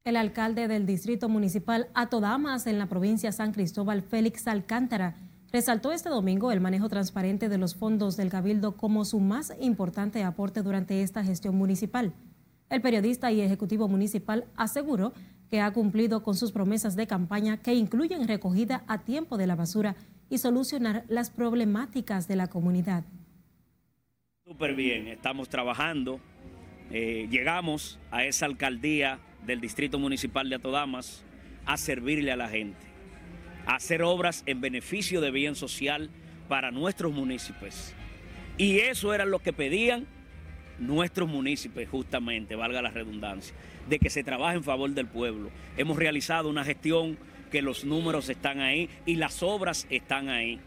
El 0.04 0.18
alcalde 0.18 0.68
del 0.68 0.86
distrito 0.86 1.30
municipal 1.30 1.88
Atodamas 1.94 2.68
en 2.68 2.78
la 2.78 2.88
provincia 2.88 3.32
San 3.32 3.54
Cristóbal, 3.54 4.02
Félix 4.02 4.48
Alcántara, 4.48 5.16
resaltó 5.54 5.94
este 5.94 6.10
domingo 6.10 6.52
el 6.52 6.60
manejo 6.60 6.90
transparente 6.90 7.48
de 7.48 7.58
los 7.58 7.76
fondos 7.76 8.18
del 8.18 8.30
Cabildo 8.30 8.76
como 8.76 9.06
su 9.06 9.22
más 9.22 9.54
importante 9.62 10.26
aporte 10.26 10.62
durante 10.62 11.04
esta 11.04 11.24
gestión 11.24 11.56
municipal. 11.56 12.14
El 12.70 12.82
periodista 12.82 13.32
y 13.32 13.40
ejecutivo 13.40 13.88
municipal 13.88 14.46
aseguró 14.56 15.14
que 15.52 15.60
ha 15.60 15.72
cumplido 15.74 16.24
con 16.24 16.36
sus 16.36 16.54
promesas 16.54 16.96
de 16.96 17.08
campaña 17.08 17.58
que 17.58 17.74
incluyen 17.74 18.26
recogida 18.26 18.86
a 18.88 19.00
tiempo 19.00 19.38
de 19.38 19.48
la 19.48 19.58
basura 19.58 19.98
y 20.30 20.38
solucionar 20.38 21.04
las 21.10 21.30
problemáticas 21.30 22.30
de 22.30 22.38
la 22.38 22.48
comunidad. 22.48 23.04
Súper 24.48 24.76
bien, 24.76 25.10
estamos 25.10 25.50
trabajando. 25.50 26.22
Eh, 26.90 27.28
llegamos 27.30 28.00
a 28.12 28.24
esa 28.24 28.46
alcaldía 28.46 29.20
del 29.46 29.60
Distrito 29.60 30.00
Municipal 30.00 30.50
de 30.50 30.56
Atodamas 30.56 31.26
a 31.66 31.76
servirle 31.76 32.32
a 32.32 32.38
la 32.38 32.48
gente, 32.48 32.86
a 33.66 33.76
hacer 33.76 34.04
obras 34.04 34.44
en 34.46 34.62
beneficio 34.62 35.20
de 35.20 35.32
bien 35.32 35.56
social 35.56 36.10
para 36.48 36.72
nuestros 36.72 37.12
municipios. 37.12 37.94
Y 38.58 38.80
eso 38.80 39.14
era 39.14 39.26
lo 39.26 39.40
que 39.40 39.52
pedían 39.52 40.08
nuestros 40.80 41.28
municipios, 41.30 41.90
justamente, 41.90 42.56
valga 42.56 42.82
la 42.82 42.90
redundancia, 42.90 43.54
de 43.92 44.00
que 44.00 44.10
se 44.10 44.24
trabaje 44.24 44.56
en 44.56 44.64
favor 44.64 44.90
del 44.92 45.06
pueblo. 45.06 45.52
Hemos 45.78 45.98
realizado 45.98 46.50
una 46.50 46.64
gestión 46.64 47.20
que 47.52 47.62
los 47.62 47.84
números 47.84 48.30
están 48.30 48.62
ahí 48.62 48.90
y 49.06 49.16
las 49.16 49.44
obras 49.44 49.86
están 49.90 50.30
ahí. 50.30 50.60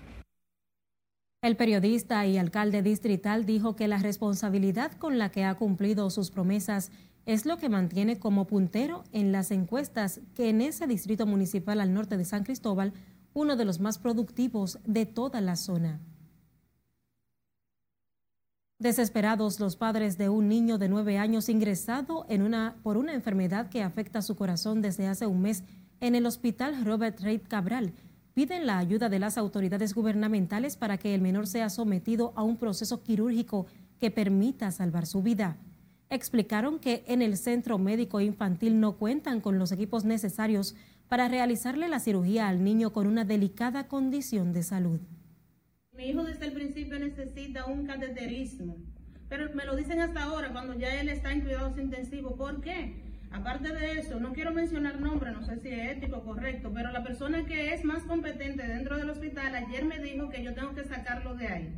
El 1.42 1.56
periodista 1.56 2.26
y 2.26 2.37
alcalde 2.37 2.82
distrital 2.82 3.46
dijo 3.46 3.76
que 3.76 3.88
la 3.88 3.98
responsabilidad 3.98 4.92
con 4.92 5.18
la 5.18 5.30
que 5.30 5.44
ha 5.44 5.54
cumplido 5.54 6.10
sus 6.10 6.30
promesas 6.30 6.92
es 7.24 7.46
lo 7.46 7.56
que 7.56 7.70
mantiene 7.70 8.18
como 8.18 8.46
puntero 8.46 9.04
en 9.12 9.32
las 9.32 9.50
encuestas 9.50 10.20
que 10.34 10.50
en 10.50 10.60
ese 10.60 10.87
distrito 10.87 11.26
municipal 11.26 11.80
al 11.80 11.94
norte 11.94 12.18
de 12.18 12.26
San 12.26 12.44
Cristóbal, 12.44 12.92
uno 13.32 13.56
de 13.56 13.64
los 13.64 13.80
más 13.80 13.98
productivos 13.98 14.78
de 14.84 15.06
toda 15.06 15.40
la 15.40 15.56
zona. 15.56 16.00
Desesperados 18.85 19.61
los 19.61 19.77
padres 19.77 20.18
de 20.18 20.29
un 20.29 20.47
niño 20.47 20.77
de 20.77 20.90
nueve 20.90 21.16
años 21.16 21.49
ingresado 21.49 22.27
por 22.83 22.99
una 22.99 23.14
enfermedad 23.14 23.70
que 23.70 23.83
afecta 23.83 24.20
su 24.20 24.37
corazón 24.37 24.83
desde 24.83 25.07
hace 25.07 25.27
un 25.27 25.40
mes 25.40 25.64
en 26.03 26.14
el 26.14 26.27
hospital 26.27 26.85
Robert 26.85 27.18
Reid 27.20 27.40
Cabral 27.49 27.94
piden 28.35 28.66
la 28.66 28.77
ayuda 28.77 29.09
de 29.09 29.18
las 29.18 29.38
autoridades 29.38 29.94
gubernamentales 29.94 30.77
para 30.77 30.99
que 30.99 31.14
el 31.14 31.23
menor 31.23 31.47
sea 31.47 31.70
sometido 31.70 32.35
a 32.37 32.42
un 32.42 32.59
proceso 32.59 33.03
quirúrgico 33.03 33.64
que 34.01 34.11
permita 34.11 34.70
salvar 34.70 35.07
su 35.07 35.23
vida 35.23 35.57
explicaron 36.11 36.79
que 36.79 37.05
en 37.07 37.23
el 37.23 37.38
centro 37.38 37.79
médico 37.79 38.20
infantil 38.20 38.81
no 38.81 38.99
cuentan 38.99 39.40
con 39.40 39.59
los 39.59 39.73
equipos 39.73 40.05
necesarios 40.05 40.75
para 41.09 41.29
realizarle 41.29 41.88
la 41.88 42.01
cirugía 42.01 42.49
al 42.49 42.62
niño 42.62 42.92
con 42.92 43.07
una 43.07 43.25
delicada 43.25 43.88
condición 43.88 44.53
de 44.53 44.62
salud. 44.62 45.01
Mi 45.96 46.09
hijo 46.09 46.24
desde 46.24 46.46
el 46.46 46.52
principio 46.52 46.98
necesita 46.98 47.66
un 47.66 47.87
cateterismo, 47.87 48.76
pero 49.28 49.54
me 49.54 49.64
lo 49.64 49.76
dicen 49.76 50.00
hasta 50.00 50.24
ahora 50.24 50.50
cuando 50.50 50.74
ya 50.74 51.00
él 51.00 51.09
está 51.09 51.30
en 51.30 51.42
cuidados 51.42 51.78
intensivos. 51.78 52.33
¿Por 52.33 52.61
qué? 52.61 52.96
Aparte 53.30 53.72
de 53.72 54.00
eso, 54.00 54.18
no 54.18 54.33
quiero 54.33 54.52
mencionar 54.52 55.00
nombre, 55.00 55.30
no 55.30 55.42
sé 55.44 55.59
si 55.61 55.68
es 55.68 55.96
ético 55.96 56.18
o 56.18 56.24
correcto, 56.24 56.72
pero 56.74 56.90
la 56.90 57.04
persona 57.04 57.46
que 57.46 57.74
es 57.74 57.85
más 57.85 58.02
competente 58.04 58.66
dentro 58.66 58.96
del 58.96 59.11
hospital 59.11 59.54
ayer 59.54 59.85
me 59.85 60.00
dijo 60.00 60.28
que 60.30 60.42
yo 60.42 60.52
tengo 60.54 60.74
que 60.74 60.85
sacarlo 60.85 61.35
de 61.35 61.46
ahí. 61.46 61.74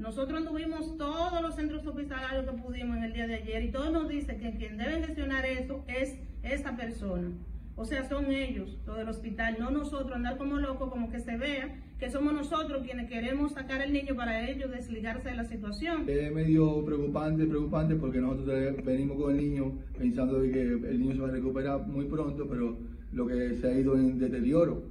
Nosotros 0.00 0.38
anduvimos 0.38 0.96
todos 0.96 1.40
los 1.40 1.54
centros 1.54 1.86
hospitalarios 1.86 2.44
que 2.44 2.60
pudimos 2.60 2.96
en 2.96 3.04
el 3.04 3.12
día 3.12 3.28
de 3.28 3.36
ayer 3.36 3.62
y 3.62 3.70
todos 3.70 3.92
nos 3.92 4.08
dicen 4.08 4.40
que 4.40 4.56
quien 4.56 4.76
debe 4.76 5.04
gestionar 5.06 5.46
eso 5.46 5.84
es 5.86 6.18
esa 6.42 6.76
persona. 6.76 7.30
O 7.76 7.84
sea, 7.84 8.08
son 8.08 8.32
ellos, 8.32 8.78
los 8.86 8.96
del 8.96 9.08
hospital, 9.08 9.56
no 9.60 9.70
nosotros 9.70 10.12
andar 10.16 10.36
como 10.36 10.58
locos, 10.58 10.90
como 10.90 11.10
que 11.10 11.20
se 11.20 11.36
vea 11.36 11.76
que 12.02 12.10
somos 12.10 12.34
nosotros 12.34 12.82
quienes 12.82 13.08
queremos 13.08 13.52
sacar 13.52 13.80
al 13.80 13.92
niño 13.92 14.16
para 14.16 14.50
ellos 14.50 14.68
desligarse 14.72 15.28
de 15.28 15.36
la 15.36 15.44
situación. 15.44 16.02
Es 16.08 16.32
medio 16.32 16.84
preocupante, 16.84 17.46
preocupante 17.46 17.94
porque 17.94 18.20
nosotros 18.20 18.84
venimos 18.84 19.22
con 19.22 19.30
el 19.30 19.36
niño 19.36 19.72
pensando 19.96 20.42
que 20.42 20.62
el 20.62 20.98
niño 20.98 21.14
se 21.14 21.20
va 21.20 21.28
a 21.28 21.30
recuperar 21.30 21.86
muy 21.86 22.06
pronto, 22.06 22.48
pero 22.48 22.76
lo 23.12 23.26
que 23.28 23.54
se 23.54 23.68
ha 23.68 23.78
ido 23.78 23.94
en 23.94 24.18
deterioro. 24.18 24.82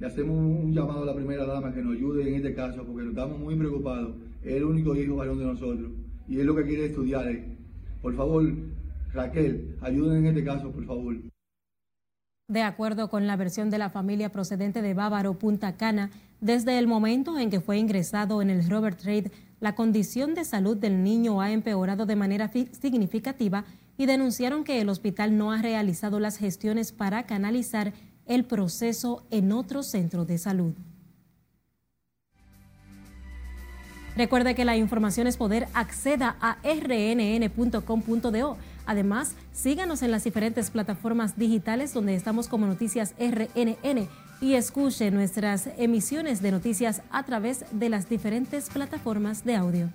Le 0.00 0.08
hacemos 0.08 0.36
un 0.36 0.74
llamado 0.74 1.04
a 1.04 1.06
la 1.06 1.14
primera 1.14 1.46
dama 1.46 1.72
que 1.72 1.80
nos 1.80 1.94
ayude 1.94 2.28
en 2.28 2.34
este 2.34 2.52
caso 2.54 2.82
porque 2.82 3.08
estamos 3.08 3.38
muy 3.38 3.54
preocupados 3.54 4.16
es 4.42 4.54
el 4.54 4.64
único 4.64 4.96
hijo 4.96 5.14
varón 5.14 5.38
de 5.38 5.44
nosotros 5.44 5.92
y 6.26 6.40
es 6.40 6.44
lo 6.44 6.56
que 6.56 6.64
quiere 6.64 6.86
estudiar. 6.86 7.38
Por 8.02 8.16
favor, 8.16 8.44
Raquel, 9.14 9.76
ayuden 9.80 10.26
en 10.26 10.26
este 10.26 10.42
caso, 10.42 10.72
por 10.72 10.84
favor. 10.84 11.14
De 12.50 12.62
acuerdo 12.62 13.10
con 13.10 13.26
la 13.26 13.36
versión 13.36 13.68
de 13.68 13.76
la 13.76 13.90
familia 13.90 14.32
procedente 14.32 14.80
de 14.80 14.94
Bávaro, 14.94 15.34
Punta 15.34 15.76
Cana, 15.76 16.10
desde 16.40 16.78
el 16.78 16.86
momento 16.86 17.38
en 17.38 17.50
que 17.50 17.60
fue 17.60 17.76
ingresado 17.76 18.40
en 18.40 18.48
el 18.48 18.70
Robert 18.70 18.98
Trade, 18.98 19.30
la 19.60 19.74
condición 19.74 20.34
de 20.34 20.46
salud 20.46 20.74
del 20.74 21.04
niño 21.04 21.42
ha 21.42 21.50
empeorado 21.50 22.06
de 22.06 22.16
manera 22.16 22.48
significativa 22.48 23.66
y 23.98 24.06
denunciaron 24.06 24.64
que 24.64 24.80
el 24.80 24.88
hospital 24.88 25.36
no 25.36 25.52
ha 25.52 25.60
realizado 25.60 26.20
las 26.20 26.38
gestiones 26.38 26.90
para 26.90 27.24
canalizar 27.24 27.92
el 28.24 28.46
proceso 28.46 29.26
en 29.30 29.52
otro 29.52 29.82
centro 29.82 30.24
de 30.24 30.38
salud. 30.38 30.72
Recuerde 34.16 34.54
que 34.54 34.64
la 34.64 34.78
información 34.78 35.26
es 35.26 35.36
poder. 35.36 35.68
Acceda 35.74 36.36
a 36.40 36.56
rnn.com.do. 36.64 38.56
Además, 38.86 39.34
síganos 39.58 40.02
en 40.02 40.12
las 40.12 40.22
diferentes 40.22 40.70
plataformas 40.70 41.36
digitales 41.36 41.92
donde 41.92 42.14
estamos 42.14 42.46
como 42.46 42.66
Noticias 42.66 43.14
RNN 43.18 44.08
y 44.40 44.54
escuche 44.54 45.10
nuestras 45.10 45.68
emisiones 45.78 46.40
de 46.40 46.52
noticias 46.52 47.02
a 47.10 47.24
través 47.24 47.64
de 47.72 47.88
las 47.88 48.08
diferentes 48.08 48.70
plataformas 48.70 49.44
de 49.44 49.56
audio. 49.56 49.90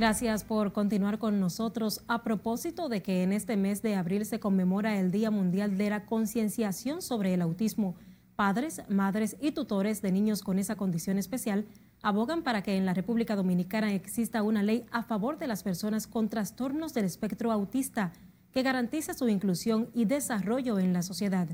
Gracias 0.00 0.44
por 0.44 0.72
continuar 0.72 1.18
con 1.18 1.40
nosotros. 1.40 2.00
A 2.08 2.22
propósito 2.22 2.88
de 2.88 3.02
que 3.02 3.22
en 3.22 3.34
este 3.34 3.58
mes 3.58 3.82
de 3.82 3.96
abril 3.96 4.24
se 4.24 4.40
conmemora 4.40 4.98
el 4.98 5.10
Día 5.10 5.30
Mundial 5.30 5.76
de 5.76 5.90
la 5.90 6.06
Concienciación 6.06 7.02
sobre 7.02 7.34
el 7.34 7.42
Autismo, 7.42 7.96
padres, 8.34 8.80
madres 8.88 9.36
y 9.42 9.52
tutores 9.52 10.00
de 10.00 10.10
niños 10.10 10.40
con 10.40 10.58
esa 10.58 10.74
condición 10.74 11.18
especial 11.18 11.66
abogan 12.00 12.42
para 12.42 12.62
que 12.62 12.78
en 12.78 12.86
la 12.86 12.94
República 12.94 13.36
Dominicana 13.36 13.92
exista 13.92 14.42
una 14.42 14.62
ley 14.62 14.86
a 14.90 15.02
favor 15.02 15.36
de 15.36 15.48
las 15.48 15.62
personas 15.62 16.06
con 16.06 16.30
trastornos 16.30 16.94
del 16.94 17.04
espectro 17.04 17.52
autista 17.52 18.14
que 18.52 18.62
garantice 18.62 19.12
su 19.12 19.28
inclusión 19.28 19.90
y 19.92 20.06
desarrollo 20.06 20.78
en 20.78 20.94
la 20.94 21.02
sociedad. 21.02 21.46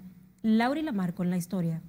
Laura 0.42 0.82
Lamar 0.82 1.14
con 1.14 1.30
la 1.30 1.36
historia. 1.36 1.82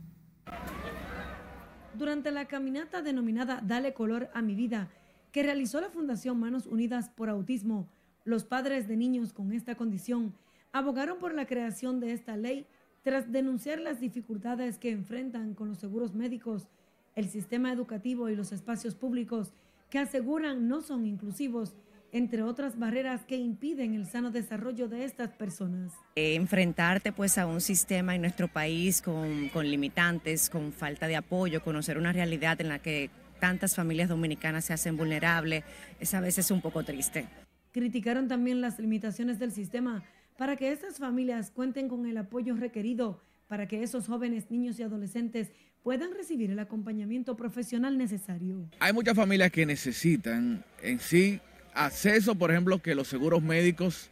Durante 1.94 2.32
la 2.32 2.46
caminata 2.46 3.04
denominada 3.04 3.62
Dale 3.64 3.94
color 3.94 4.32
a 4.34 4.42
mi 4.42 4.56
vida, 4.56 4.90
que 5.38 5.44
realizó 5.44 5.80
la 5.80 5.92
Fundación 5.92 6.40
Manos 6.40 6.66
Unidas 6.66 7.12
por 7.12 7.30
Autismo, 7.30 7.88
los 8.26 8.44
padres 8.44 8.88
de 8.88 8.98
niños 8.98 9.34
con 9.34 9.54
esta 9.54 9.76
condición 9.76 10.34
abogaron 10.72 11.20
por 11.20 11.36
la 11.36 11.46
creación 11.46 12.00
de 12.00 12.12
esta 12.12 12.36
ley 12.36 12.66
tras 13.04 13.32
denunciar 13.32 13.80
las 13.80 14.00
dificultades 14.00 14.80
que 14.80 14.90
enfrentan 14.90 15.54
con 15.54 15.68
los 15.68 15.78
seguros 15.78 16.16
médicos, 16.16 16.70
el 17.14 17.30
sistema 17.30 17.72
educativo 17.72 18.30
y 18.30 18.36
los 18.36 18.52
espacios 18.52 18.96
públicos 18.96 19.54
que 19.92 20.00
aseguran 20.00 20.68
no 20.68 20.82
son 20.82 21.06
inclusivos 21.06 21.76
entre 22.12 22.42
otras 22.42 22.80
barreras 22.80 23.24
que 23.24 23.36
impiden 23.36 23.94
el 23.94 24.08
sano 24.08 24.32
desarrollo 24.32 24.88
de 24.88 25.04
estas 25.04 25.30
personas. 25.34 25.94
Eh, 26.16 26.34
enfrentarte 26.34 27.12
pues 27.12 27.38
a 27.38 27.46
un 27.46 27.62
sistema 27.62 28.16
en 28.16 28.22
nuestro 28.22 28.48
país 28.48 29.04
con, 29.04 29.50
con, 29.50 29.70
limitantes, 29.70 30.50
con 30.50 30.74
falta 30.74 31.06
de 31.06 31.16
apoyo, 31.16 31.62
conocer 31.62 32.00
una 32.00 32.12
realidad 32.12 32.60
en 32.60 32.70
la 32.70 32.80
que 32.80 33.12
tantas 33.40 33.76
familias 33.76 34.10
dominicanas 34.10 34.66
se 34.66 34.74
hacen 34.74 34.98
vulnerables, 34.98 35.64
es 36.00 36.14
a 36.14 36.22
veces 36.22 36.52
un 36.52 36.62
poco 36.62 36.84
triste. 36.84 37.26
Criticaron 37.72 38.28
también 38.28 38.62
las 38.62 38.80
limitaciones 38.80 39.40
del 39.40 39.52
sistema 39.52 40.04
para 40.38 40.56
que 40.56 40.72
estas 40.72 40.98
familias 40.98 41.52
cuenten 41.52 41.88
con 41.88 42.06
el 42.06 42.18
apoyo 42.18 42.56
requerido 42.56 43.22
para 43.48 43.68
que 43.68 43.82
esos 43.84 44.08
jóvenes, 44.08 44.52
niños 44.52 44.80
y 44.80 44.84
adolescentes 44.84 45.52
puedan 45.84 46.14
recibir 46.14 46.52
el 46.52 46.60
acompañamiento 46.60 47.38
profesional 47.38 47.98
necesario. 47.98 48.70
Hay 48.80 48.94
muchas 48.94 49.16
familias 49.16 49.52
que 49.52 49.66
necesitan 49.66 50.64
en 50.82 51.00
sí 51.00 51.40
acceso, 51.74 52.36
por 52.36 52.52
ejemplo, 52.52 52.82
que 52.82 52.94
los 52.94 53.08
seguros 53.08 53.42
médicos 53.42 54.10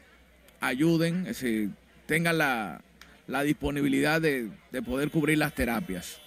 ayuden, 0.62 1.28
es 1.28 1.42
decir, 1.42 1.72
tengan 2.06 2.38
la, 2.38 2.82
la 3.28 3.44
disponibilidad 3.44 4.22
de, 4.22 4.50
de 4.72 4.82
poder 4.82 5.12
cubrir 5.12 5.38
las 5.38 5.54
terapias. 5.54 6.22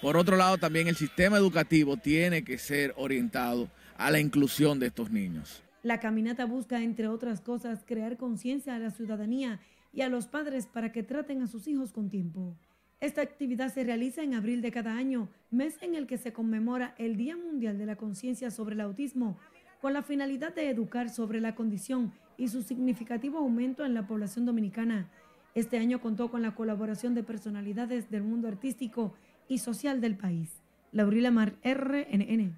Por 0.00 0.16
otro 0.16 0.36
lado, 0.38 0.56
también 0.56 0.88
el 0.88 0.96
sistema 0.96 1.36
educativo 1.36 1.98
tiene 1.98 2.42
que 2.42 2.56
ser 2.56 2.94
orientado 2.96 3.68
a 3.98 4.10
la 4.10 4.18
inclusión 4.18 4.78
de 4.78 4.86
estos 4.86 5.10
niños. 5.10 5.62
La 5.82 6.00
caminata 6.00 6.46
busca, 6.46 6.82
entre 6.82 7.06
otras 7.06 7.42
cosas, 7.42 7.84
crear 7.84 8.16
conciencia 8.16 8.74
a 8.74 8.78
la 8.78 8.90
ciudadanía 8.90 9.60
y 9.92 10.00
a 10.00 10.08
los 10.08 10.26
padres 10.26 10.66
para 10.66 10.90
que 10.90 11.02
traten 11.02 11.42
a 11.42 11.46
sus 11.46 11.68
hijos 11.68 11.92
con 11.92 12.08
tiempo. 12.08 12.56
Esta 13.00 13.20
actividad 13.20 13.72
se 13.72 13.84
realiza 13.84 14.22
en 14.22 14.32
abril 14.32 14.62
de 14.62 14.70
cada 14.70 14.96
año, 14.96 15.28
mes 15.50 15.76
en 15.82 15.94
el 15.94 16.06
que 16.06 16.16
se 16.16 16.32
conmemora 16.32 16.94
el 16.96 17.16
Día 17.16 17.36
Mundial 17.36 17.76
de 17.76 17.86
la 17.86 17.96
Conciencia 17.96 18.50
sobre 18.50 18.74
el 18.76 18.80
Autismo, 18.80 19.38
con 19.82 19.92
la 19.92 20.02
finalidad 20.02 20.54
de 20.54 20.70
educar 20.70 21.10
sobre 21.10 21.42
la 21.42 21.54
condición 21.54 22.12
y 22.38 22.48
su 22.48 22.62
significativo 22.62 23.38
aumento 23.38 23.84
en 23.84 23.92
la 23.92 24.06
población 24.06 24.46
dominicana. 24.46 25.10
Este 25.54 25.78
año 25.78 26.00
contó 26.00 26.30
con 26.30 26.40
la 26.40 26.54
colaboración 26.54 27.14
de 27.14 27.22
personalidades 27.22 28.10
del 28.10 28.22
mundo 28.22 28.48
artístico 28.48 29.14
y 29.50 29.58
social 29.58 30.00
del 30.00 30.16
país. 30.16 30.62
Laurila 30.92 31.30
Mar, 31.30 31.56
RNN. 31.62 32.56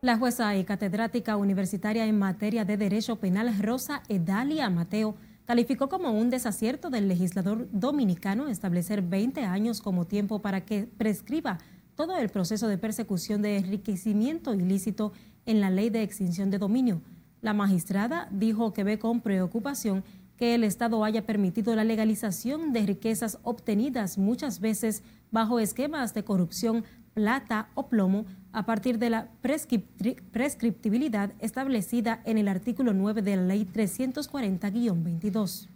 La 0.00 0.16
jueza 0.16 0.56
y 0.56 0.64
catedrática 0.64 1.36
universitaria 1.36 2.06
en 2.06 2.18
materia 2.18 2.64
de 2.64 2.76
Derecho 2.76 3.16
Penal 3.16 3.52
Rosa 3.60 4.02
Edalia 4.08 4.70
Mateo 4.70 5.16
calificó 5.44 5.88
como 5.88 6.12
un 6.12 6.30
desacierto 6.30 6.90
del 6.90 7.08
legislador 7.08 7.68
dominicano 7.72 8.48
establecer 8.48 9.02
20 9.02 9.44
años 9.44 9.80
como 9.80 10.06
tiempo 10.06 10.40
para 10.40 10.64
que 10.64 10.86
prescriba 10.86 11.58
todo 11.96 12.16
el 12.16 12.30
proceso 12.30 12.68
de 12.68 12.78
persecución 12.78 13.42
de 13.42 13.58
enriquecimiento 13.58 14.54
ilícito 14.54 15.12
en 15.44 15.60
la 15.60 15.70
ley 15.70 15.90
de 15.90 16.02
extinción 16.02 16.50
de 16.50 16.58
dominio. 16.58 17.02
La 17.40 17.52
magistrada 17.52 18.28
dijo 18.30 18.72
que 18.72 18.84
ve 18.84 19.00
con 19.00 19.20
preocupación 19.20 20.04
que 20.36 20.54
el 20.54 20.64
Estado 20.64 21.04
haya 21.04 21.26
permitido 21.26 21.74
la 21.76 21.84
legalización 21.84 22.72
de 22.72 22.86
riquezas 22.86 23.38
obtenidas 23.42 24.18
muchas 24.18 24.60
veces 24.60 25.02
bajo 25.30 25.58
esquemas 25.60 26.14
de 26.14 26.24
corrupción, 26.24 26.84
plata 27.14 27.68
o 27.74 27.88
plomo 27.88 28.24
a 28.52 28.64
partir 28.66 28.98
de 28.98 29.10
la 29.10 29.28
prescriptibilidad 29.40 31.32
establecida 31.40 32.20
en 32.24 32.38
el 32.38 32.48
artículo 32.48 32.92
9 32.92 33.22
de 33.22 33.36
la 33.36 33.42
Ley 33.42 33.68
340-22. 33.72 35.68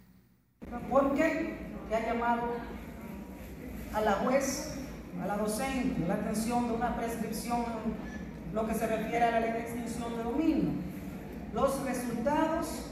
¿Por 0.89 1.13
qué 1.15 1.57
ha 1.93 2.05
llamado 2.05 2.43
a 3.93 4.01
la 4.01 4.13
juez, 4.13 4.75
a 5.21 5.27
la 5.27 5.37
docente, 5.37 6.05
la 6.07 6.15
atención 6.15 6.67
de 6.67 6.73
una 6.73 6.95
prescripción, 6.95 7.63
lo 8.53 8.67
que 8.67 8.73
se 8.73 8.87
refiere 8.87 9.23
a 9.23 9.31
la 9.31 9.39
ley 9.39 9.51
de 9.53 9.59
extinción 9.59 10.17
de 10.17 10.23
dominio? 10.23 10.71
Los 11.53 11.83
resultados 11.83 12.85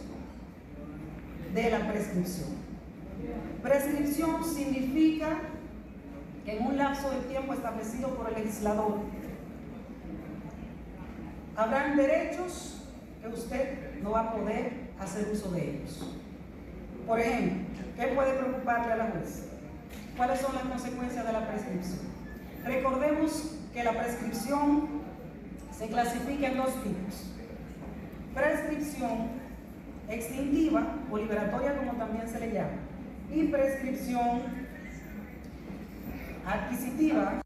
de 1.56 1.72
la 1.72 1.88
prescripción. 1.88 2.50
Prescripción 3.64 4.44
significa 4.44 5.40
que 6.44 6.58
en 6.58 6.68
un 6.68 6.78
lapso 6.78 7.10
de 7.10 7.22
tiempo 7.22 7.54
establecido 7.54 8.10
por 8.10 8.28
el 8.30 8.44
legislador 8.44 9.00
habrán 11.56 11.96
derechos 11.96 12.84
que 13.22 13.30
usted 13.30 14.02
no 14.04 14.12
va 14.12 14.20
a 14.20 14.34
poder 14.34 14.74
hacer 15.00 15.30
uso 15.32 15.50
de 15.52 15.78
ellos. 15.78 16.06
Por 17.08 17.20
ejemplo, 17.22 17.64
¿qué 17.96 18.08
puede 18.08 18.34
preocuparle 18.34 18.92
a 18.92 18.98
la 18.98 19.12
juez? 19.12 19.46
¿Cuáles 20.18 20.42
son 20.42 20.56
las 20.56 20.66
consecuencias 20.66 21.26
de 21.26 21.32
la 21.32 21.48
prescripción? 21.48 22.02
Recordemos 22.66 23.56
que 23.74 23.84
la 23.84 23.94
prescripción 23.94 24.90
se 25.72 25.88
clasifica 25.88 26.48
en 26.48 26.58
dos 26.58 26.74
tipos. 26.84 27.32
Prescripción 28.34 29.45
extintiva 30.10 30.96
o 31.12 31.18
liberatoria 31.18 31.78
como 31.78 31.94
también 31.94 32.28
se 32.28 32.40
le 32.40 32.54
llama, 32.54 32.78
y 33.34 33.44
prescripción 33.48 34.42
adquisitiva. 36.46 37.42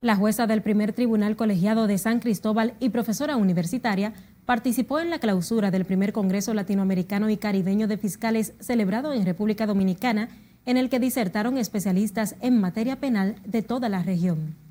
La 0.00 0.14
jueza 0.14 0.46
del 0.46 0.62
primer 0.62 0.92
tribunal 0.92 1.34
colegiado 1.34 1.88
de 1.88 1.98
San 1.98 2.20
Cristóbal 2.20 2.74
y 2.78 2.90
profesora 2.90 3.36
universitaria 3.36 4.12
participó 4.46 5.00
en 5.00 5.10
la 5.10 5.18
clausura 5.18 5.72
del 5.72 5.84
primer 5.84 6.12
Congreso 6.12 6.54
Latinoamericano 6.54 7.30
y 7.30 7.36
Caribeño 7.36 7.88
de 7.88 7.98
Fiscales 7.98 8.54
celebrado 8.60 9.12
en 9.12 9.26
República 9.26 9.66
Dominicana, 9.66 10.28
en 10.66 10.76
el 10.76 10.88
que 10.88 11.00
disertaron 11.00 11.58
especialistas 11.58 12.36
en 12.40 12.60
materia 12.60 13.00
penal 13.00 13.36
de 13.44 13.62
toda 13.62 13.88
la 13.88 14.02
región. 14.04 14.67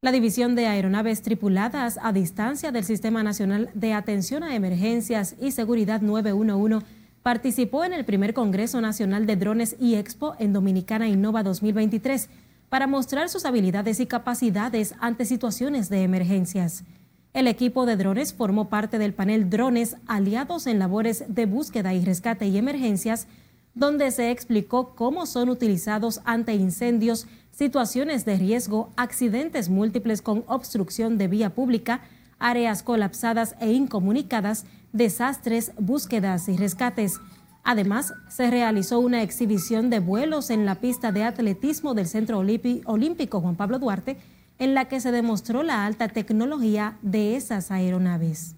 La 0.00 0.12
División 0.12 0.54
de 0.54 0.68
Aeronaves 0.68 1.22
Tripuladas 1.22 1.98
a 2.00 2.12
Distancia 2.12 2.70
del 2.70 2.84
Sistema 2.84 3.24
Nacional 3.24 3.68
de 3.74 3.94
Atención 3.94 4.44
a 4.44 4.54
Emergencias 4.54 5.34
y 5.40 5.50
Seguridad 5.50 6.02
911 6.02 6.86
participó 7.24 7.84
en 7.84 7.92
el 7.92 8.04
primer 8.04 8.32
Congreso 8.32 8.80
Nacional 8.80 9.26
de 9.26 9.34
Drones 9.34 9.74
y 9.80 9.96
Expo 9.96 10.36
en 10.38 10.52
Dominicana 10.52 11.08
Innova 11.08 11.42
2023 11.42 12.28
para 12.68 12.86
mostrar 12.86 13.28
sus 13.28 13.44
habilidades 13.44 13.98
y 13.98 14.06
capacidades 14.06 14.94
ante 15.00 15.24
situaciones 15.24 15.88
de 15.88 16.04
emergencias. 16.04 16.84
El 17.32 17.48
equipo 17.48 17.84
de 17.84 17.96
drones 17.96 18.32
formó 18.32 18.68
parte 18.68 18.98
del 18.98 19.14
panel 19.14 19.50
Drones 19.50 19.96
Aliados 20.06 20.68
en 20.68 20.78
Labores 20.78 21.24
de 21.26 21.46
Búsqueda 21.46 21.92
y 21.92 22.04
Rescate 22.04 22.46
y 22.46 22.56
Emergencias, 22.56 23.26
donde 23.74 24.12
se 24.12 24.30
explicó 24.30 24.94
cómo 24.94 25.26
son 25.26 25.48
utilizados 25.48 26.20
ante 26.24 26.54
incendios, 26.54 27.26
situaciones 27.58 28.24
de 28.24 28.36
riesgo, 28.36 28.92
accidentes 28.96 29.68
múltiples 29.68 30.22
con 30.22 30.44
obstrucción 30.46 31.18
de 31.18 31.26
vía 31.26 31.50
pública, 31.50 32.02
áreas 32.38 32.84
colapsadas 32.84 33.56
e 33.60 33.72
incomunicadas, 33.72 34.64
desastres, 34.92 35.72
búsquedas 35.76 36.48
y 36.48 36.56
rescates. 36.56 37.18
Además, 37.64 38.14
se 38.28 38.48
realizó 38.48 39.00
una 39.00 39.24
exhibición 39.24 39.90
de 39.90 39.98
vuelos 39.98 40.50
en 40.50 40.66
la 40.66 40.76
pista 40.76 41.10
de 41.10 41.24
atletismo 41.24 41.94
del 41.94 42.06
Centro 42.06 42.38
Olímpico 42.38 43.40
Juan 43.40 43.56
Pablo 43.56 43.80
Duarte, 43.80 44.18
en 44.60 44.74
la 44.74 44.84
que 44.84 45.00
se 45.00 45.10
demostró 45.10 45.64
la 45.64 45.84
alta 45.84 46.06
tecnología 46.06 46.96
de 47.02 47.34
esas 47.34 47.72
aeronaves. 47.72 48.54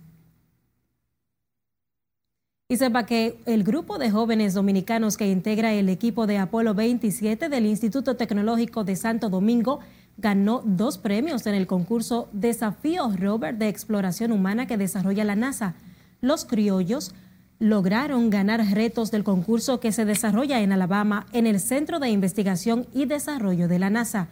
Y 2.70 2.76
sepa 2.76 3.04
que 3.04 3.36
el 3.46 3.64
grupo 3.64 3.98
de 3.98 4.12
jóvenes 4.12 4.54
dominicanos 4.54 5.16
que 5.16 5.28
integra 5.28 5.72
el 5.72 5.88
equipo 5.88 6.28
de 6.28 6.38
Apolo 6.38 6.72
27 6.72 7.48
del 7.48 7.66
Instituto 7.66 8.14
Tecnológico 8.14 8.84
de 8.84 8.94
Santo 8.94 9.28
Domingo 9.28 9.80
ganó 10.18 10.62
dos 10.64 10.96
premios 10.96 11.44
en 11.48 11.56
el 11.56 11.66
concurso 11.66 12.28
Desafío 12.32 13.10
Robert 13.16 13.58
de 13.58 13.66
Exploración 13.66 14.30
Humana 14.30 14.68
que 14.68 14.76
desarrolla 14.76 15.24
la 15.24 15.34
NASA. 15.34 15.74
Los 16.20 16.44
criollos 16.44 17.12
lograron 17.58 18.30
ganar 18.30 18.64
retos 18.64 19.10
del 19.10 19.24
concurso 19.24 19.80
que 19.80 19.90
se 19.90 20.04
desarrolla 20.04 20.60
en 20.60 20.70
Alabama 20.70 21.26
en 21.32 21.48
el 21.48 21.58
Centro 21.58 21.98
de 21.98 22.10
Investigación 22.10 22.86
y 22.94 23.06
Desarrollo 23.06 23.66
de 23.66 23.80
la 23.80 23.90
NASA. 23.90 24.28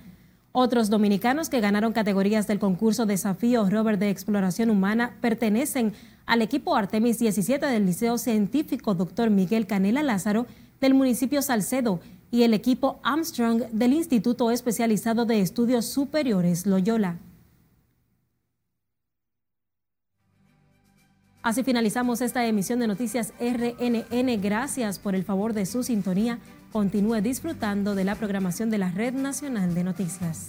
Otros 0.52 0.90
dominicanos 0.90 1.48
que 1.48 1.60
ganaron 1.60 1.92
categorías 1.92 2.46
del 2.46 2.60
concurso 2.60 3.04
Desafío 3.04 3.68
Robert 3.68 3.98
de 3.98 4.10
Exploración 4.10 4.70
Humana 4.70 5.16
pertenecen 5.20 5.92
al 6.28 6.42
equipo 6.42 6.76
Artemis 6.76 7.18
17 7.18 7.64
del 7.66 7.86
Liceo 7.86 8.18
Científico 8.18 8.94
Dr. 8.94 9.30
Miguel 9.30 9.66
Canela 9.66 10.02
Lázaro 10.02 10.46
del 10.78 10.92
municipio 10.92 11.40
Salcedo 11.40 12.00
y 12.30 12.42
el 12.42 12.52
equipo 12.52 13.00
Armstrong 13.02 13.62
del 13.72 13.94
Instituto 13.94 14.50
Especializado 14.50 15.24
de 15.24 15.40
Estudios 15.40 15.86
Superiores 15.86 16.66
Loyola. 16.66 17.16
Así 21.42 21.64
finalizamos 21.64 22.20
esta 22.20 22.46
emisión 22.46 22.78
de 22.78 22.88
Noticias 22.88 23.32
RNN. 23.40 24.42
Gracias 24.42 24.98
por 24.98 25.14
el 25.14 25.24
favor 25.24 25.54
de 25.54 25.64
su 25.64 25.82
sintonía. 25.82 26.40
Continúe 26.72 27.22
disfrutando 27.22 27.94
de 27.94 28.04
la 28.04 28.16
programación 28.16 28.68
de 28.68 28.76
la 28.76 28.90
Red 28.90 29.14
Nacional 29.14 29.74
de 29.74 29.82
Noticias. 29.82 30.48